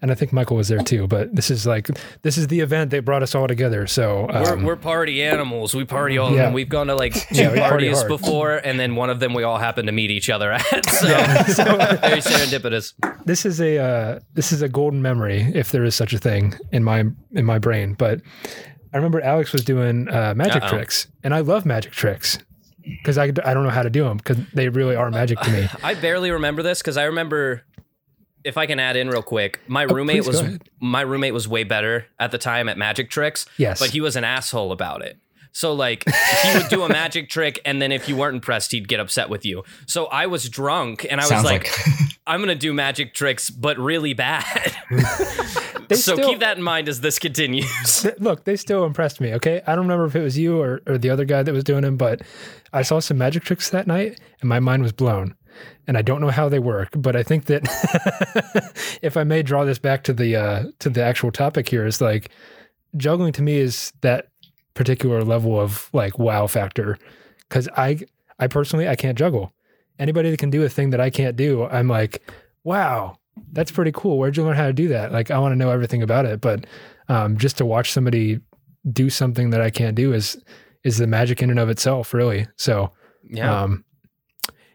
[0.00, 1.88] and I think Michael was there too, but this is like,
[2.22, 3.86] this is the event that brought us all together.
[3.86, 5.74] So, We're, um, we're party animals.
[5.74, 6.32] We party all.
[6.34, 6.44] Yeah.
[6.46, 9.18] and We've gone to like two Yeah, we party parties before, and then one of
[9.20, 10.62] them we all happen to meet each other at.
[11.48, 12.94] So very serendipitous.
[13.26, 16.54] this is a uh, this is a golden memory if there is such a thing
[16.72, 18.20] in my in my brain but
[18.92, 20.68] i remember alex was doing uh, magic Uh-oh.
[20.70, 22.38] tricks and i love magic tricks
[22.88, 25.50] because I, I don't know how to do them because they really are magic to
[25.50, 27.62] me I barely remember this because I remember.
[28.44, 31.34] If I can add in real quick, my oh, roommate Oh, please was my roommate
[31.34, 33.46] was way better at the time at magic tricks.
[33.58, 33.80] Yes.
[33.80, 35.18] but he was an asshole about it.
[35.52, 36.04] So like
[36.42, 39.28] he would do a magic trick, and then if you weren't impressed, he'd get upset
[39.28, 39.64] with you.
[39.86, 41.70] So I was drunk, and I was like, like,
[42.26, 44.74] "I'm gonna do magic tricks, but really bad."
[45.88, 48.02] They so still- keep that in mind as this continues.
[48.02, 50.82] Th- look they still impressed me okay i don't remember if it was you or,
[50.86, 52.20] or the other guy that was doing them but
[52.74, 55.34] i saw some magic tricks that night and my mind was blown
[55.86, 57.62] and i don't know how they work but i think that
[59.02, 62.00] if i may draw this back to the uh to the actual topic here is
[62.02, 62.30] like
[62.96, 64.28] juggling to me is that
[64.78, 66.96] particular level of like wow factor.
[67.48, 67.98] Because i
[68.38, 69.52] i personally i can't juggle.
[69.98, 72.22] Anybody that can do a thing that i can't do i'm like
[72.64, 73.18] wow
[73.52, 74.18] that's pretty cool.
[74.18, 75.12] Where'd you learn how to do that?
[75.12, 76.66] Like i want to know everything about it but
[77.08, 78.40] um, just to watch somebody
[78.92, 80.36] do something that i can't do is
[80.84, 82.46] is the magic in and of itself really.
[82.56, 82.92] So
[83.28, 83.62] Yeah.
[83.62, 83.84] um,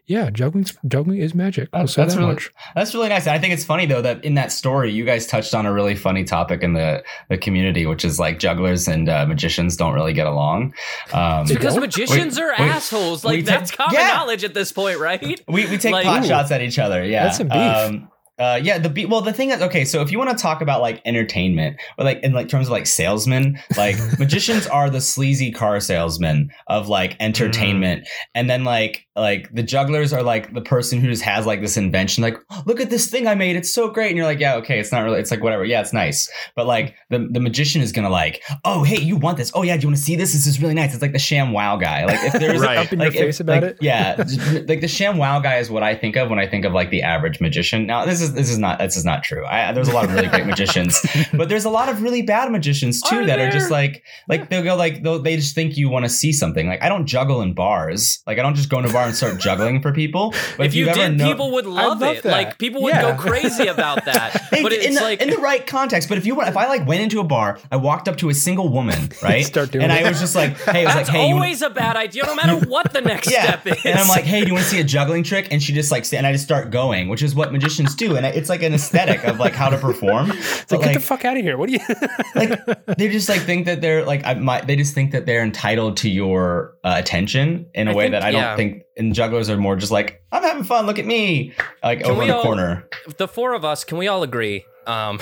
[0.06, 1.70] Yeah, juggling juggling is magic.
[1.72, 2.50] We'll That's- that's that really- much.
[2.74, 3.26] That's really nice.
[3.26, 5.72] And I think it's funny though that in that story you guys touched on a
[5.72, 9.94] really funny topic in the the community, which is like jugglers and uh, magicians don't
[9.94, 10.74] really get along.
[11.12, 11.80] Um, because don't?
[11.80, 12.60] magicians are wait.
[12.60, 13.24] assholes.
[13.24, 14.08] Like ta- that's common Yeah.
[14.08, 15.22] knowledge at this point, right?
[15.48, 16.28] we, we take Like- pot Ooh.
[16.28, 17.02] shots at each other.
[17.04, 17.56] Yeah, That's some beef.
[17.56, 20.36] Um, uh, yeah, the be- well, the thing is, okay, so if you want to
[20.36, 24.90] talk about like entertainment or like in like terms of like salesmen, like magicians are
[24.90, 30.52] the sleazy car salesmen of like entertainment, and then like like the jugglers are like
[30.52, 33.54] the person who just has like this invention, like look at this thing I made,
[33.54, 35.80] it's so great, and you're like, yeah, okay, it's not really, it's like whatever, yeah,
[35.80, 39.52] it's nice, but like the the magician is gonna like, oh hey, you want this?
[39.54, 40.32] Oh yeah, do you want to see this?
[40.32, 40.92] This is really nice.
[40.92, 42.04] It's like the sham wow guy.
[42.04, 42.78] Like if there's Right.
[42.78, 43.78] Up in your like, if- face about like, it.
[43.80, 44.16] Yeah,
[44.68, 46.90] like the sham wow guy is what I think of when I think of like
[46.90, 47.86] the average magician.
[47.86, 49.44] Now this is this is not this is not true.
[49.44, 51.04] I, there's a lot of really great magicians,
[51.34, 54.48] but there's a lot of really bad magicians too Are that are just like like
[54.48, 56.66] they'll go like they'll, they just think you want to see something.
[56.66, 58.22] Like I don't juggle in bars.
[58.26, 60.32] Like I don't just go in a bar and start juggling for people.
[60.56, 62.22] But if you you've did, know- people would love, love it.
[62.22, 62.30] that.
[62.32, 63.12] Like people would Yeah.
[63.14, 64.32] go crazy about that.
[64.50, 66.08] Hey, but it's in the, like in the right context.
[66.08, 68.28] But if you were, if I like went into a bar, I walked up to
[68.30, 69.44] a single woman, right?
[69.44, 70.04] Start doing and it.
[70.04, 71.96] I was just like, hey, I was that's like, hey, you wanna- always a bad
[71.96, 73.42] idea, no matter what the next yeah.
[73.44, 73.84] step is.
[73.84, 75.48] And I'm like, hey, do you want to see a juggling trick?
[75.50, 78.13] And she just like, and I just start going, which is what magicians do.
[78.16, 80.32] And it's like an aesthetic of like how to perform.
[80.64, 81.56] It's But like, get like, the fuck out of here.
[81.58, 81.80] What do you?
[82.34, 85.42] like they just like think that they're like, I, my, they just think that they're
[85.42, 88.56] entitled to your uh, attention in a I way think- that I don't yeah.
[88.56, 88.82] think.
[88.96, 90.86] And jugglers are more just like, I'm having fun.
[90.86, 91.52] Look at me,
[91.82, 92.88] like Can over in the all- corner.
[93.18, 94.64] the four of us, can we all agree?
[94.86, 95.18] Um,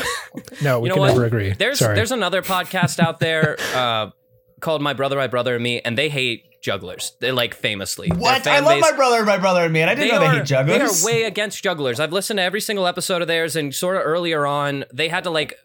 [0.63, 1.09] no, we you know can what?
[1.09, 1.53] never agree.
[1.53, 1.95] There's Sorry.
[1.95, 4.11] there's another podcast out there uh,
[4.61, 7.13] called My Brother, My Brother and Me, and they hate jugglers.
[7.21, 8.09] They like famously.
[8.09, 8.47] What?
[8.47, 9.83] I love base- my brother, my brother, and me.
[9.83, 11.03] And I didn't know they hate jugglers.
[11.03, 12.01] They are way against jugglers.
[12.01, 15.25] I've listened to every single episode of theirs, and sort of earlier on, they had
[15.25, 15.59] to like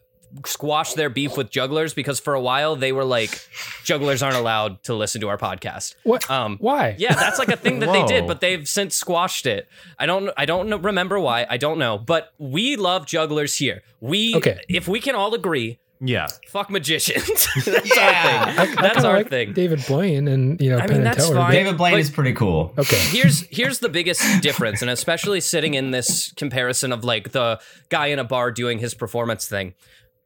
[0.46, 3.48] squash their beef with jugglers because for a while they were like,
[3.86, 5.96] jugglers aren't allowed to listen to our podcast.
[6.04, 6.30] what?
[6.30, 6.96] Um, Why?
[6.98, 9.70] yeah, that's like a thing that they did, but they've since squashed it.
[9.98, 11.48] I don't, I don't know, remember why.
[11.50, 13.84] I don't know, but we love jugglers here.
[14.02, 14.60] We, Okay.
[14.68, 16.28] if we can all agree, Yeah.
[16.50, 17.48] fuck magicians.
[17.66, 18.54] that's Yeah.
[18.58, 18.78] our thing.
[18.78, 19.54] I That's kinda our like thing.
[19.54, 21.52] David Blaine and you know I mean, and that's fine.
[21.52, 22.74] David Blaine But- is pretty cool.
[22.78, 22.98] Okay.
[22.98, 28.08] here's here's the biggest difference and especially sitting in this comparison of like the guy
[28.08, 29.74] in a bar doing his performance thing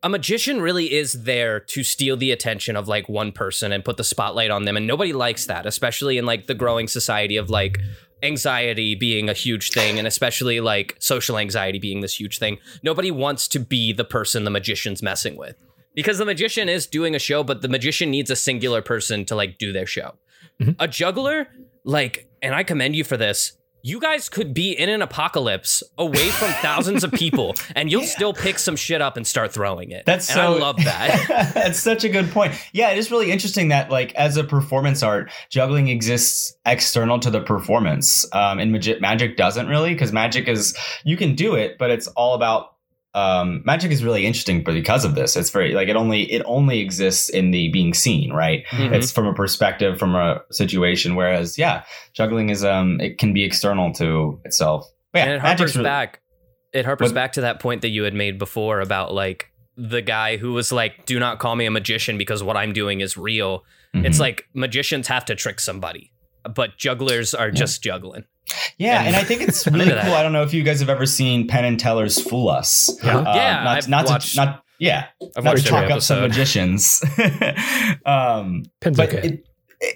[0.04, 3.98] a magician really is there to steal the attention of like one person and put
[3.98, 7.50] the spotlight on them and nobody likes that especially in like the growing society of
[7.52, 7.78] like
[8.24, 13.12] anxiety being a huge thing and especially like social anxiety being this huge thing nobody
[13.12, 15.56] wants to be the person the magician's messing with.
[15.94, 19.36] Because the magician is doing a show but the magician needs a singular person to
[19.36, 20.16] like do their show.
[20.60, 20.72] Mm-hmm.
[20.80, 21.48] A juggler
[21.84, 23.54] like and i commend you for this
[23.84, 28.34] you guys could be in an apocalypse away from thousands of people and you'll still
[28.34, 31.80] pick some shit up and start throwing it That's and so i love that That's
[31.80, 32.54] such a good point.
[32.74, 37.30] Yeah, it is really interesting that like as a performance art, juggling exists external to
[37.30, 38.26] the performance.
[38.34, 42.08] Um, and magic magic doesn't really because magic is you can do it, but it's
[42.08, 42.71] all about
[43.14, 45.36] um magic is really interesting because of this.
[45.36, 48.64] It's very like it only it only exists in the being seen right?
[48.70, 48.94] Mhm.
[48.94, 51.84] it's from a perspective from a situation whereas yeah
[52.14, 54.90] juggling is um it can be external to itself.
[55.12, 56.22] But yeah and it harpers really- back.
[56.74, 60.02] It harpers What- back to that point that you had made before about like the
[60.02, 63.18] guy who was like do not call me a magician because what i'm doing is
[63.18, 63.64] real.
[63.94, 64.22] It's Mhm.
[64.22, 66.12] like magicians have to trick somebody
[66.56, 68.24] but jugglers are just juggling
[68.78, 69.96] Yeah, And- and I think it's really cool.
[69.96, 70.14] that.
[70.14, 72.90] I don't know if you guys have ever seen Penn and Teller's Fool Us.
[73.04, 73.18] Yeah.
[73.20, 75.06] Um, Yeah, not, I've not watched- to not yeah,
[75.38, 77.04] i've not to watched every talk up some magicians.
[78.06, 79.28] um, Penn's but okay.
[79.28, 79.46] it,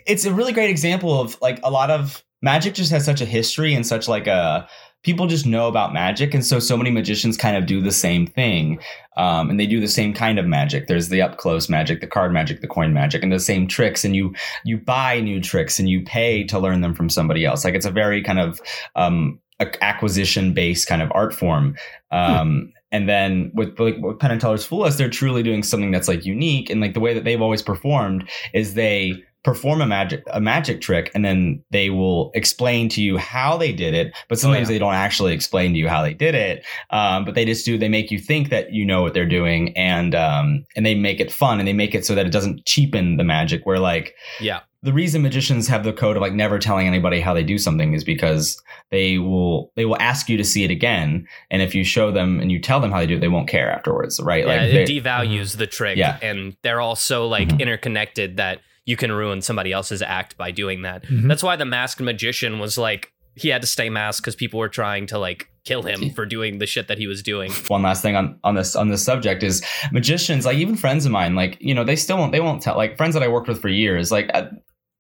[0.05, 3.25] it's a really great example of like a lot of magic just has such a
[3.25, 4.67] history and such like a
[5.05, 8.25] people just know about magic and so so many magicians kind of do the same
[8.25, 8.79] thing
[9.17, 12.07] um, and they do the same kind of magic there's the up close magic the
[12.07, 14.33] card magic the coin magic and the same tricks and you
[14.63, 17.85] you buy new tricks and you pay to learn them from somebody else like it's
[17.85, 18.59] a very kind of
[18.95, 19.39] um,
[19.81, 21.75] acquisition based kind of art form
[22.11, 25.91] um, and then with like with Penn and Teller's Fool Us, they're truly doing something
[25.91, 26.69] that's like unique.
[26.69, 30.81] And like the way that they've always performed is they perform a magic a magic
[30.81, 34.73] trick and then they will explain to you how they did it but sometimes yeah.
[34.73, 37.77] they don't actually explain to you how they did it um, but they just do
[37.77, 41.19] they make you think that you know what they're doing and um, and they make
[41.19, 44.15] it fun and they make it so that it doesn't cheapen the magic where like
[44.41, 47.59] yeah the reason magicians have the code of like never telling anybody how they do
[47.59, 51.75] something is because they will they will ask you to see it again and if
[51.75, 54.19] you show them and you tell them how they do it they won't care afterwards
[54.23, 56.17] right yeah, like it devalues the trick Yeah.
[56.23, 57.59] and they're all so like Mhm.
[57.59, 61.27] interconnected that you can ruin somebody else's act by doing that Mhm.
[61.27, 64.69] that's why the masked magician was like he had to stay masked because people were
[64.69, 68.01] trying to like kill him for doing the shit that he was doing one last
[68.01, 71.57] thing on on this on this subject is magicians like even friends of mine like
[71.59, 73.69] you know they still won't they won't tell like friends that I worked with for
[73.69, 74.47] years like uh,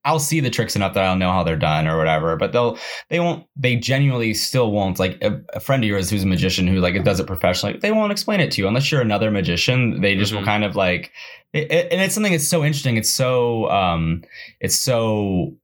[0.07, 2.35] I'll see the tricks enough that I'll know how they're done or whatever.
[2.35, 2.77] But they'll
[3.09, 6.67] they won't they genuinely still won't like a, a friend of yours who's a magician
[6.67, 7.79] who like does it professionally.
[7.79, 10.01] They won't explain it to you unless you're another magician.
[10.01, 10.35] They just Mhm.
[10.37, 11.11] will kind of like
[11.55, 12.97] it, it- and it's something that's so interesting.
[12.97, 14.23] It's so um
[14.59, 15.55] it's so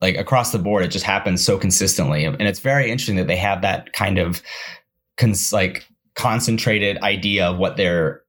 [0.00, 0.84] like across the board.
[0.84, 4.42] It just happens so consistently, and it's very interesting that they have that kind of
[5.16, 8.22] cons- like concentrated idea of what their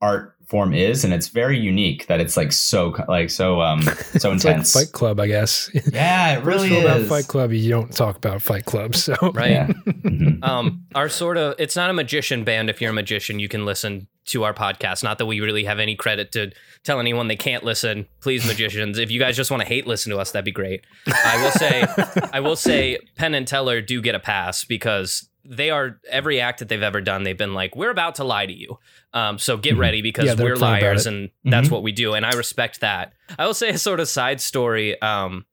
[0.00, 3.90] art form is and it's very unique that it's like so like so um so
[4.12, 5.70] It's like intense Fight Club, I guess.
[5.92, 8.94] yeah it really First rule about is Fight Club, you don't talk about Fight Club.
[8.94, 9.50] So Right.
[9.52, 10.44] yeah Mhm.
[10.44, 13.64] um our sort of it's not a magician band if you're a magician you can
[13.64, 15.02] listen to our podcast.
[15.04, 16.50] Not that we really have any credit to
[16.82, 18.06] tell anyone they can't listen.
[18.20, 20.82] Please magicians if you guys just want to hate listen to us that'd be great.
[21.06, 21.86] I will say
[22.32, 26.60] i will say penn and teller do get a pass because they are every act
[26.60, 28.78] that they've ever done they've been like we're about to lie to you.
[29.12, 29.78] Um, so get Mhm.
[29.78, 31.72] ready because Yeah, we're liars and that's Mhm.
[31.72, 33.12] what we do and i respect that.
[33.38, 35.44] I will say a sort of side story um,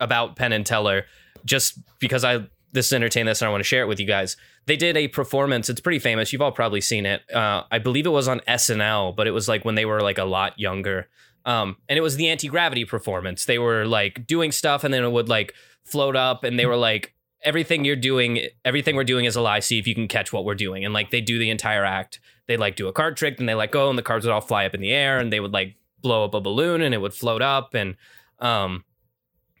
[0.00, 1.06] about penn and teller
[1.44, 2.38] just because i
[2.72, 4.36] this is entertain this and i want to share it with you guys
[4.66, 8.06] they did a performance it's pretty famous you've all probably seen it uh, i believe
[8.06, 11.08] it was on snl but it was like when they were like a lot younger
[11.44, 13.44] um, and it was the anti-gravity performance.
[13.44, 15.54] They were like doing stuff and then it would like
[15.84, 19.58] float up and they were like everything you're doing everything we're doing is a lie
[19.58, 22.20] see if you can catch what we're doing and like they do the entire act.
[22.46, 24.40] They'd like do a card trick then they let go and the cards would all
[24.40, 26.98] fly up in the air and they would like blow up a balloon and it
[26.98, 27.96] would float up and
[28.38, 28.84] um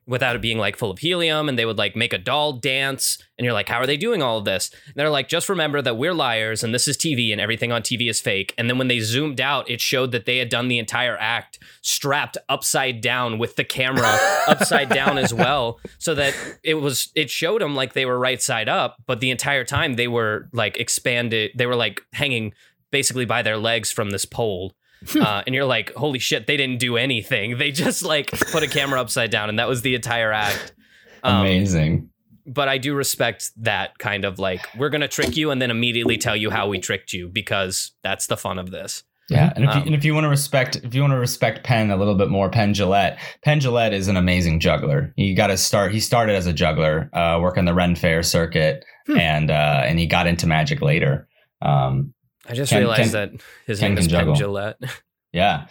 [0.06, 3.18] without it being like full of helium and they would like make a doll dance
[3.38, 4.70] and you're like how are they doing all of this?
[4.86, 7.82] And they're like just remember that we're liars and this is tv and everything on
[7.82, 8.54] tv is fake.
[8.58, 11.58] And then when they zoomed out it showed that they had done the entire act
[11.82, 17.30] strapped upside down with the camera upside down as well so that it was it
[17.30, 20.76] showed them like they were right side up but the entire time they were like
[20.78, 22.52] expanded they were like hanging
[22.90, 24.74] basically by their legs from this pole
[25.20, 27.58] uh, and you're like holy shit they didn't do anything.
[27.58, 30.74] They just like put a camera upside down and that was the entire act.
[31.22, 32.10] Um, amazing.
[32.46, 36.18] but I do respect that kind of like we're gonna trick you and then immediately
[36.18, 39.04] tell you how we tricked you because that's the fun of this.
[39.30, 41.18] yeah and if, Um, you, and if you want to respect if you want to
[41.18, 45.12] respect penn a little bit more penn jillette penn jillette is an amazing juggler.
[45.16, 48.84] He got to start he started as a juggler uh working the ren fair circuit
[49.06, 49.18] Hmm.
[49.18, 51.28] and uh and he got into magic later.
[51.60, 52.14] Um
[52.48, 54.34] I just Ken- realized Ken- that his Ken name is can Penn.
[54.34, 54.76] Gillette,
[55.32, 55.66] yeah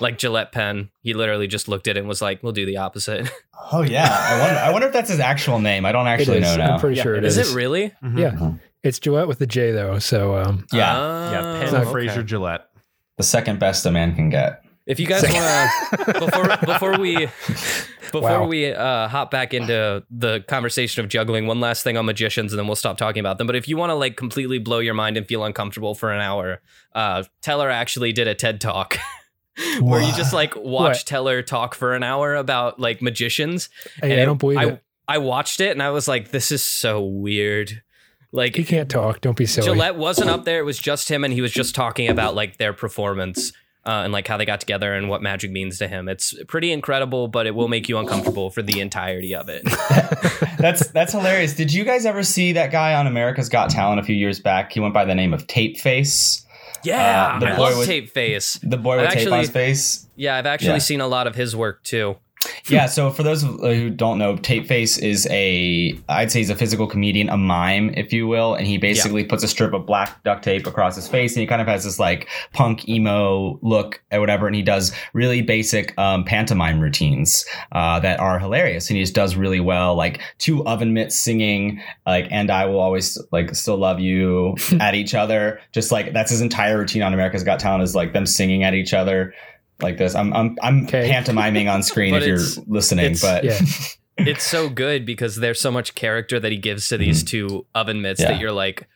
[0.00, 0.90] like Gillette Penn.
[1.00, 3.30] He literally just looked at it and was like, "We'll do the opposite."
[3.72, 6.56] oh yeah i wonder i wonder if that's his actual name i don't actually know
[6.56, 7.52] now I'm pretty Yeah, sure it is is.
[7.52, 7.92] it really?
[8.02, 8.18] Mhm.
[8.18, 8.52] Yeah.
[8.84, 9.98] It's Gillette with the J though.
[9.98, 11.40] So um, yeah Yeah,
[11.72, 12.22] Oh, Penn okay.
[12.22, 12.68] Gillette.
[13.16, 15.70] the second best a man can get If you guys want
[16.06, 17.26] to, before before we
[18.10, 18.46] before Wow.
[18.46, 22.58] we uh, hop back into the conversation of juggling, one last thing on magicians, and
[22.58, 23.46] then we'll stop talking about them.
[23.46, 26.20] But if you want to like completely blow your mind and feel uncomfortable for an
[26.22, 26.62] hour,
[26.94, 28.96] uh, Teller actually did a TED talk.
[29.80, 31.06] Where you just like watch What?
[31.06, 33.68] Teller talk for an hour about like magicians.
[34.00, 34.82] hey, And I don't believe I, it.
[35.06, 37.82] I watched it and I was like, this is so weird.
[38.30, 39.20] Like He can't talk.
[39.20, 39.66] Don't be silly.
[39.68, 40.60] Jillette wasn't up there.
[40.60, 43.52] It was just him, and he was just talking about like their performance
[43.86, 46.08] uh, and like how they got together and what magic means to him.
[46.08, 49.62] It's pretty incredible, but it will make you uncomfortable for the entirety of it.
[50.58, 51.54] that's that's hilarious.
[51.54, 54.72] Did you guys ever see that guy on America's Got Talent a few years back?
[54.72, 56.44] He went by the name of Tape Face.
[56.84, 58.58] Yeah, Uh, the I boy love with- Tape Face.
[58.62, 60.06] The boy with I've tape on his face.
[60.16, 60.78] Yeah, I've actually Yeah.
[60.78, 62.16] seen a lot of his work too.
[62.68, 62.86] Yeah.
[62.86, 66.86] So for those who don't know, Tape Face is a I'd say he's a physical
[66.86, 70.44] comedian, a mime, if you will, and he basically puts a strip of black duct
[70.44, 74.20] tape across his face, and he kind of has this like punk emo look or
[74.20, 79.02] whatever, and he does really basic um, pantomime routines uh, that are hilarious, and he
[79.02, 83.54] just does really well, like two oven mitts singing, like "And I Will Always Like
[83.54, 87.60] Still Love You" at each other, just like that's his entire routine on America's Got
[87.60, 89.32] Talent is like them singing at each other.
[89.80, 91.08] Like this, I'm I'm I'm Okay.
[91.10, 93.58] pantomiming on screen if you're listening, but Yeah.
[94.20, 98.02] It's so good because there's so much character that he gives to these two oven
[98.02, 98.28] mitts Mm-hmm.
[98.30, 98.36] Yeah.
[98.36, 98.88] that you're like,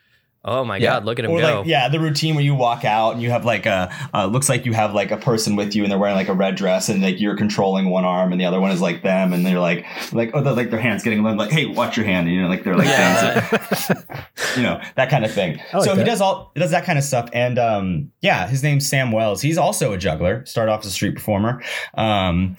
[0.45, 0.91] oh my Yeah.
[0.95, 1.59] god, look at him or go.
[1.59, 4.49] like yeah, the routine where you walk out and you have like a uh, looks
[4.49, 6.89] like you have like a person with you and they're wearing like a red dress
[6.89, 9.61] and like you're controlling one arm and the other one is like them and they're
[9.61, 12.35] like like oh they're, like their hands getting limp like hey watch your hand and,
[12.37, 13.49] you know like they're like Yeah.
[13.51, 13.97] dancing
[14.57, 15.61] you know that kind of thing.
[15.73, 18.63] Like so he does all he does that kind of stuff and um yeah his
[18.63, 19.41] name's Sam Wills.
[19.43, 20.45] He's also a juggler.
[20.47, 21.63] Started off as a street performer.
[21.95, 22.57] Um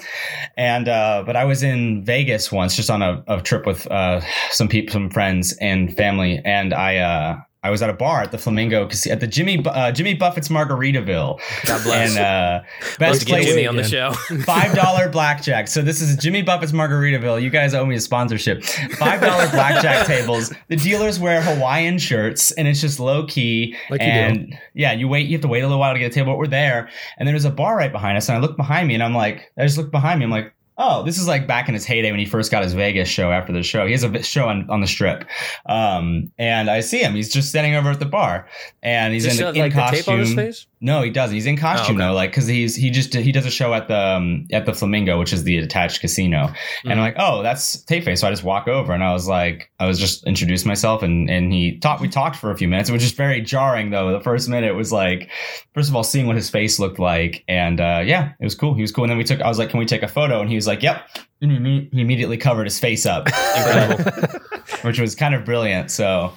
[0.57, 4.21] and uh but I was in Vegas once just on a, a trip with uh
[4.51, 8.32] some people some friends and family and I uh I was at a bar at
[8.32, 12.18] the Flamingo at the Jimmy uh, Jimmy Buffett's Margaritaville, God bless.
[12.18, 12.64] and uh,
[12.99, 14.11] best to get place Jimmy on the show.
[14.45, 15.70] five dollar blackjack.
[15.70, 17.41] So this is Jimmy Buffett's Margaritaville.
[17.41, 18.64] You guys owe me a sponsorship.
[18.64, 20.53] Five dollar blackjack tables.
[20.68, 23.76] The dealers wear Hawaiian shirts, and it's just low key.
[23.89, 25.28] Like you and yeah, you wait.
[25.28, 26.89] You have to wait a little while to get a table, but we're there.
[27.18, 29.51] And there's a bar right behind us, and I look behind me, and I'm like,
[29.57, 30.26] I just look behind me.
[30.26, 32.74] I'm like, oh, this is like back in his heyday when he first got his
[32.74, 33.86] Vegas show after the show.
[33.86, 35.26] He has a show on, on the strip.
[35.65, 37.13] Um, and I see him.
[37.13, 38.47] He's just standing over at the bar
[38.82, 40.53] and he's Does in, in like the costume.
[40.84, 40.99] Tape on his face?
[40.99, 41.34] No, he doesn't.
[41.34, 42.05] He's in costume okay.
[42.05, 44.73] though, like because he's he just he does a show at the um, at the
[44.73, 46.49] Flamingo, which is the attached casino,
[46.84, 48.21] and I'm like, oh, that's Tape Face.
[48.21, 51.29] So I just walk over and I was like, I was just introduced myself, and
[51.29, 52.01] and he talked.
[52.01, 52.89] We talked for a few minutes.
[52.89, 54.11] It was just very jarring though.
[54.11, 55.29] The first minute was like,
[55.73, 58.73] first of all, seeing what his face looked like, and uh, yeah, it was cool.
[58.73, 59.05] He was cool.
[59.05, 59.41] And then we took.
[59.41, 60.41] I was like, can we take a photo?
[60.41, 61.07] And he was like, yep.
[61.41, 63.27] And he immediately covered his face up,
[64.84, 65.91] which was kind of brilliant.
[65.91, 66.31] So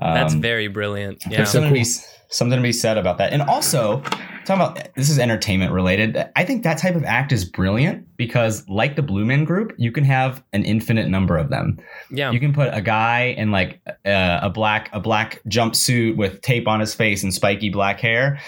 [0.00, 1.22] um, That's very brilliant.
[1.28, 1.38] Yeah.
[1.38, 1.86] there's something, to be,
[2.28, 3.32] something to be said about that.
[3.32, 4.00] And also,
[4.44, 6.16] talking about this is entertainment related.
[6.36, 9.90] I think that type of act is brilliant because, like the Blue Men Group, you
[9.92, 11.78] can have an infinite number of them.
[12.10, 12.30] Yeah.
[12.30, 16.68] You can put a guy in like uh, a black a black jumpsuit with tape
[16.68, 18.38] on his face and spiky black hair,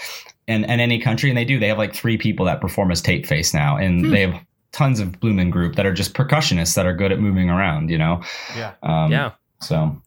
[0.47, 1.59] and in any country, and they do.
[1.59, 4.11] They have like three people that perform as Tape Face now, and Hmm.
[4.11, 7.19] they have tons of Blue Men Group that are just percussionists that are good at
[7.19, 7.89] moving around.
[7.89, 8.21] You know.
[8.55, 8.73] Yeah.
[8.83, 9.31] Um, yeah.
[9.61, 10.01] So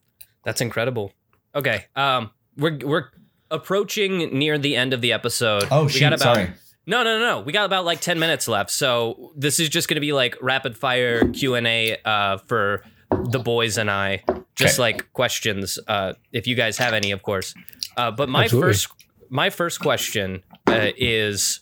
[0.45, 1.13] That's incredible.
[1.55, 1.85] Okay.
[1.97, 3.05] Um we're we're
[3.53, 5.69] approaching near the end of the episode.
[5.71, 6.51] oh we shoot, got about sorry.
[6.85, 7.41] No, no, no, no.
[7.43, 8.71] We got about like 10 minutes left.
[8.73, 12.83] So this is just going to be like rapid fire Q&A uh for
[13.31, 14.25] the boys and I.
[14.57, 14.83] Just Okay.
[14.83, 17.55] like questions uh if you guys have any, of course.
[17.97, 18.71] Uh but my Absolutely.
[18.73, 18.89] first
[19.31, 21.61] my first question uh, is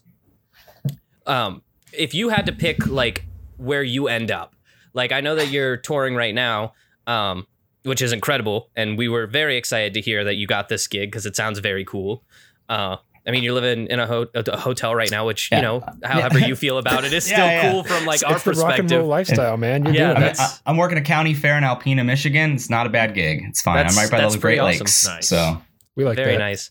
[1.27, 1.63] um
[1.93, 3.27] if you had to pick like
[3.59, 4.55] where you end up.
[4.95, 6.73] Like I know that you're touring right now.
[7.07, 7.47] Um
[7.85, 11.11] which is incredible and we were very excited to hear that you got this gig
[11.11, 12.23] because it sounds very cool.
[12.69, 15.59] Uh I mean, you're living in a, ho- a hotel right now, which Yeah.
[15.59, 17.71] you know, however you feel about it is still Yeah, yeah.
[17.73, 19.07] cool from like it's our it's the rock and roll perspective.
[19.07, 19.85] lifestyle, man.
[19.85, 20.27] You're Yeah, doing I'm, it.
[20.37, 22.53] that's- I- I'm working a county fair in Alpena, Michigan.
[22.55, 23.43] It's not a bad gig.
[23.47, 23.87] It's fine.
[23.87, 24.79] I'm right by the Great awesome.
[24.81, 25.07] Lakes.
[25.07, 25.29] Nice.
[25.29, 25.61] So
[25.97, 26.39] We like very that.
[26.39, 26.71] nice.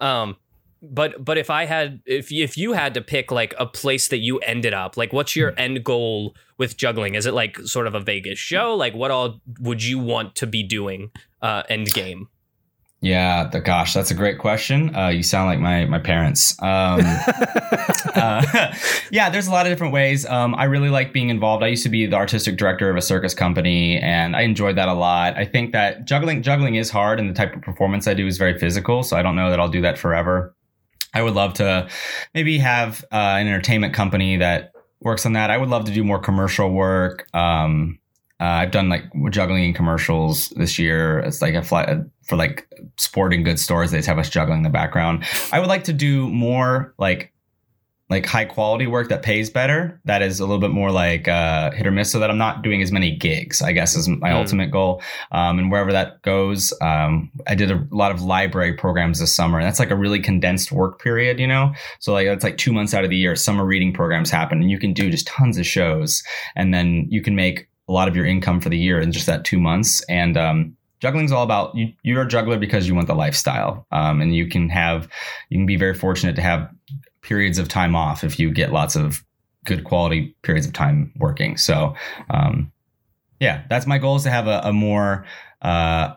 [0.00, 0.36] Um,
[0.82, 4.18] but but if I had if if you had to pick like a place that
[4.18, 7.14] you ended up, like what's your end goal with juggling?
[7.14, 8.74] Is it like sort of a Vegas show?
[8.74, 11.10] Like what all would you want to be doing?
[11.42, 12.28] Uh, end game.
[13.00, 14.94] yeah, the, gosh, that's a great question.
[14.94, 16.60] Uh, you sound like my my parents.
[16.60, 17.00] Um,
[18.14, 18.74] uh,
[19.10, 20.26] yeah, there's a lot of different ways.
[20.26, 21.62] Um, I really like being involved.
[21.62, 24.88] I used to be the artistic director of a circus company, and I enjoyed that
[24.88, 25.36] a lot.
[25.36, 28.36] I think that juggling juggling is hard, and the type of performance I do is
[28.36, 29.02] very physical.
[29.02, 30.54] So I don't know that I'll do that forever.
[31.14, 31.88] I would love to
[32.34, 35.50] maybe have uh, an entertainment company that works on that.
[35.50, 37.28] I would love to do more commercial work.
[37.34, 37.98] Um,
[38.40, 41.18] uh, I've done like juggling in commercials this year.
[41.20, 43.90] It's like a fly for like sporting goods stores.
[43.90, 45.24] They just have us juggling in the background.
[45.50, 47.32] I would like to do more like
[48.10, 50.00] like high quality work that pays better.
[50.06, 52.62] That is a little bit more like uh, hit or miss, so that I'm not
[52.62, 53.60] doing as many gigs.
[53.60, 54.34] I guess is my Mm.
[54.34, 55.02] ultimate goal.
[55.30, 59.58] Um, and wherever that goes, um, I did a lot of library programs this summer.
[59.58, 61.72] And that's like a really condensed work period, you know.
[61.98, 64.70] So like it's like two months out of the year, summer reading programs happen, and
[64.70, 66.22] you can do just tons of shows,
[66.56, 69.26] and then you can make a lot of your income for the year in just
[69.26, 70.02] that two months.
[70.08, 71.92] And um, juggling's all about you.
[72.02, 75.08] You're a juggler because you want the lifestyle, um, and you can have
[75.50, 76.68] you can be very fortunate to have
[77.22, 79.24] periods of time off if you get lots of
[79.64, 81.56] good quality periods of time working.
[81.56, 81.94] So,
[82.30, 82.72] um,
[83.40, 85.24] yeah, that's my goal is to have a, a more
[85.62, 86.14] uh,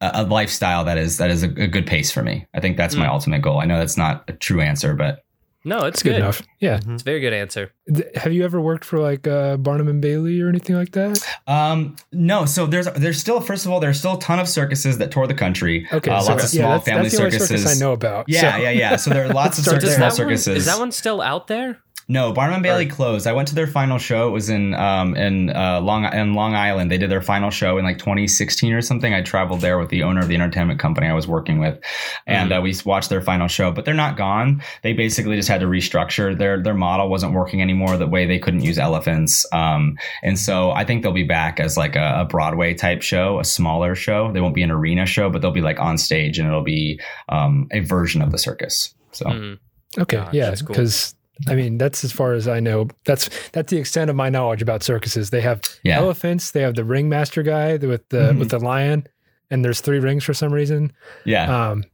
[0.00, 2.46] a lifestyle that is that is a, a good pace for me.
[2.54, 3.10] I think that's my Mm.
[3.10, 3.60] ultimate goal.
[3.60, 5.24] I know that's not a true answer, but
[5.64, 6.16] No, it's It's good, good.
[6.20, 6.42] enough.
[6.58, 6.80] Yeah.
[6.86, 7.72] It's a very good answer.
[8.14, 11.20] Have you ever worked for like uh, Barnum and Bailey or anything like that?
[11.46, 12.46] um, no.
[12.46, 15.26] So there's there's still first of all there's still a ton of circuses that tour
[15.26, 15.86] the country.
[15.92, 17.62] Okay, uh, so lots of yeah, small that's, family that's the only circuses.
[17.62, 18.24] circus I know about.
[18.28, 18.96] Yeah, so- yeah, yeah.
[18.96, 20.56] So there are lots of circus, small that one, circuses.
[20.56, 21.78] is that one still out there?
[22.10, 23.28] No, Barnum and Bailey Or- closed.
[23.28, 24.26] I went to their final show.
[24.26, 26.90] It was in um in uh, Long in Long Island.
[26.90, 29.14] They did their final show in like 2016 or something.
[29.14, 31.78] I traveled there with the owner of the entertainment company I was working with,
[32.26, 33.70] and uh, we watched their final show.
[33.70, 34.60] But they're not gone.
[34.82, 37.96] They basically just had to restructure their their model wasn't working anymore.
[37.96, 41.76] The way they couldn't use elephants, um, and so I think they'll be back as
[41.76, 44.32] like a, a Broadway type show, a smaller show.
[44.32, 47.00] They won't be an arena show, but they'll be like on stage, and it'll be
[47.28, 48.92] um, a version of the circus.
[49.12, 49.26] So.
[49.26, 49.58] Mm.
[49.98, 50.68] Okay, Gosh, yeah, that's cool.
[50.68, 51.16] because
[51.48, 52.88] I mean that's as far as I know.
[53.04, 55.30] That's that's the extent of my knowledge about circuses.
[55.30, 55.98] They have Yeah.
[55.98, 56.50] elephants.
[56.50, 58.38] They have the ringmaster guy with the Mhm.
[58.38, 59.06] with the lion,
[59.50, 60.92] and there's three rings for some reason.
[61.24, 61.44] Yeah.
[61.70, 61.84] Um,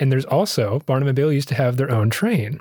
[0.00, 2.60] and there's also Barnum and Bailey used to have their own train.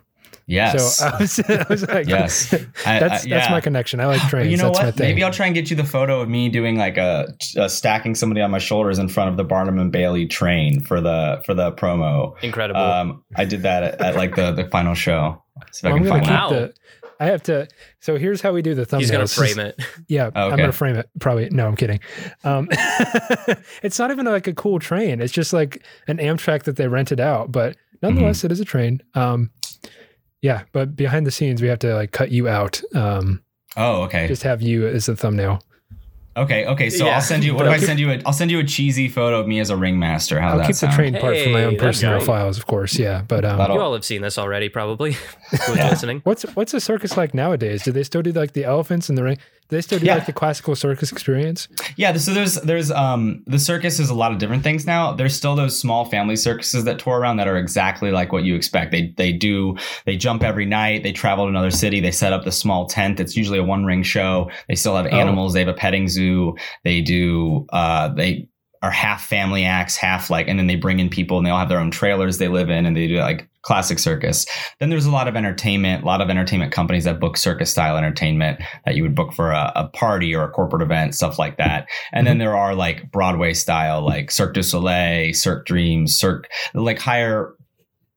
[0.49, 0.97] yes.
[0.97, 2.49] So I was, I was like, Yes.
[2.51, 3.51] That's I- that's yeah.
[3.51, 3.99] my connection.
[3.99, 4.51] I like But trains.
[4.51, 4.95] you know that's my what?
[4.95, 5.07] thing.
[5.09, 8.15] Maybe I'll try and get you the photo of me doing like a, uh stacking
[8.15, 11.53] somebody on my shoulders in front of the Barnum and Bailey train for the for
[11.53, 12.33] the promo.
[12.43, 12.79] Incredible.
[12.81, 15.41] Um, I did that at, at like the the final show.
[15.71, 16.73] See if Well, I I'm can gonna find keep the.
[17.19, 17.67] I have to.
[17.99, 18.99] So here's how we do the thumbnails.
[18.99, 19.79] He's gonna frame it.
[20.07, 21.09] Yeah, Oh, I'm gonna frame it.
[21.19, 21.99] Probably no, I'm kidding.
[22.43, 22.67] Um,
[23.83, 25.19] it's not even like a cool train.
[25.21, 27.51] It's just like an Amtrak that they rented out.
[27.51, 28.45] But nonetheless, Mm-hmm.
[28.47, 29.01] it is a train.
[29.15, 29.49] Um,
[30.41, 32.81] yeah, but behind the scenes, we have to like cut you out.
[32.95, 33.41] Um,
[33.75, 34.27] Oh, okay.
[34.27, 35.61] Just have you as a thumbnail.
[36.37, 36.89] Okay, okay.
[36.89, 37.15] So Yeah.
[37.15, 37.53] I'll send you.
[37.55, 38.11] What But if I'll I send you?
[38.11, 40.39] A, I'll send you a cheesy photo of me as a ringmaster.
[40.39, 42.27] How's I'll that keep the train part for my own personal great.
[42.27, 42.97] files, of course.
[42.99, 45.13] Yeah, but um, You all have seen this already, probably.
[45.51, 45.89] Who's Yeah.
[45.89, 46.21] listening?
[46.25, 47.83] what's what's a circus like nowadays?
[47.83, 49.37] Do they still do like the elephants and the ring?
[49.69, 50.15] They still do Yeah.
[50.15, 51.67] like the classical circus experience?
[51.97, 55.11] Yeah, so there's there's um the circus is a lot of different things now.
[55.13, 58.55] There's still those small family circuses that tour around that are exactly like what you
[58.55, 58.91] expect.
[58.91, 61.03] They they do they jump every night.
[61.03, 61.99] They travel to another city.
[61.99, 63.19] They set up the small tent.
[63.19, 64.49] It's usually a one ring show.
[64.69, 65.53] They still have animals.
[65.53, 66.55] They have a petting zoo.
[66.83, 68.47] They do uh they
[68.83, 71.59] are half family acts, half like, and then they bring in people and they all
[71.59, 74.45] have their own trailers they live in and they do like classic circus.
[74.79, 77.97] Then there's a lot of entertainment, a lot of entertainment companies that book circus style
[77.97, 81.57] entertainment that you would book for a, a party or a corporate event, stuff like
[81.57, 81.87] that.
[82.13, 86.99] And then there are like Broadway style, like Cirque du Soleil, Cirque Dreams, Cirque, like
[86.99, 87.53] higher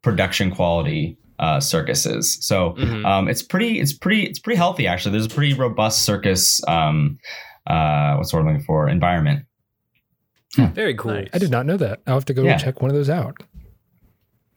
[0.02, 2.38] production quality uh, circuses.
[2.42, 3.04] So Mhm.
[3.06, 5.12] um, it's pretty, it's pretty, it's pretty healthy actually.
[5.12, 6.60] There's a pretty robust circus.
[6.68, 7.18] Um,
[7.66, 8.88] uh, what's the word I'm looking for?
[8.88, 9.44] Environment.
[10.56, 11.12] Very cool.
[11.12, 11.28] Nice.
[11.32, 12.00] I did not know that.
[12.06, 12.56] I'll have to go Yeah.
[12.58, 13.36] check one of those out.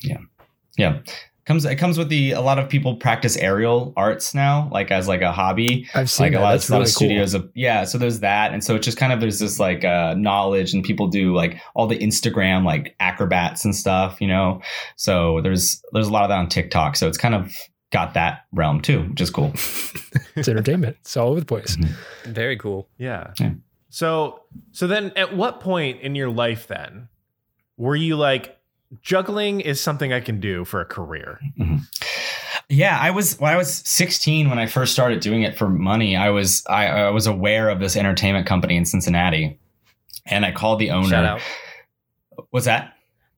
[0.02, 0.18] Yeah.
[0.78, 1.00] Yeah.
[1.46, 5.10] Comes it comes with the a lot of people practice aerial arts now, like as
[5.10, 5.90] like a hobby.
[5.94, 6.40] I've seen like that.
[6.40, 6.96] a lot, That's of, a lot really of cool.
[6.96, 9.84] studios of yeah so there's that and so it's just kind of there's this like
[9.84, 14.62] uh knowledge and people do like all the instagram like acrobats and stuff you know
[14.96, 17.54] so there's there's a lot of that on tiktok so it's kind of
[17.92, 19.52] got that realm too which is cool
[20.38, 20.96] It's entertainment.
[21.02, 21.78] It's all over the place.
[22.24, 22.88] Very cool.
[22.98, 23.34] Yeah.
[23.40, 23.52] Yeah.
[23.94, 24.42] So
[24.72, 27.10] so then at what point in your life then
[27.78, 28.58] were you like
[29.04, 31.40] juggling is something I can do for a career?
[32.70, 36.16] yeah i was when i was 16 when i first started doing it for money
[36.16, 39.60] i was i, I was aware of this entertainment company in cincinnati
[40.26, 41.42] and i called the owner Shout out.
[42.52, 42.94] what's that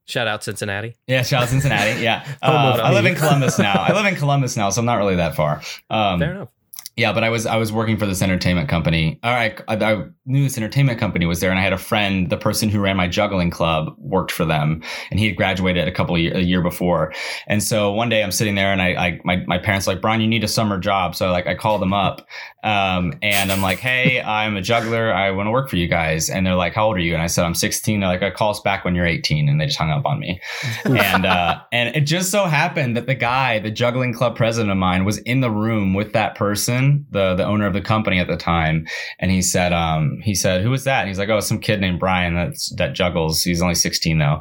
[0.08, 0.94] Shout out Cincinnati.
[1.08, 2.00] Yeah, shout out Cincinnati.
[2.00, 3.74] Yeah, uh, I live in Columbus now.
[3.74, 5.60] I live in Columbus now, so I'm not really that far.
[5.90, 6.48] Um, Fair enough.
[6.96, 9.20] Yeah, but I was I was working for this entertainment company.
[9.22, 12.30] All right, I, I knew this entertainment company was there, and I had a friend,
[12.30, 15.92] the person who ran my juggling club, worked for them, and he had graduated a
[15.92, 17.12] couple of year, a year before.
[17.46, 20.00] And so one day I'm sitting there, and I, I my my parents are like,
[20.00, 21.14] Brian, you need a summer job.
[21.14, 22.26] So like I called them up,
[22.64, 25.12] um, and I'm like, Hey, I'm a juggler.
[25.12, 26.30] I want to work for you guys.
[26.30, 27.12] And they're like, How old are you?
[27.12, 28.00] And I said, I'm 16.
[28.00, 30.18] They're like, I call us back when you're 18, and they just hung up on
[30.18, 30.40] me.
[30.84, 34.78] and uh, and it just so happened that the guy, the juggling club president of
[34.78, 38.28] mine, was in the room with that person, the the owner of the company at
[38.28, 38.86] the time,
[39.18, 41.00] and he said, um, he said, who was that?
[41.00, 43.42] And he's like, oh, some kid named Brian that's that juggles.
[43.42, 44.40] He's only 16 though,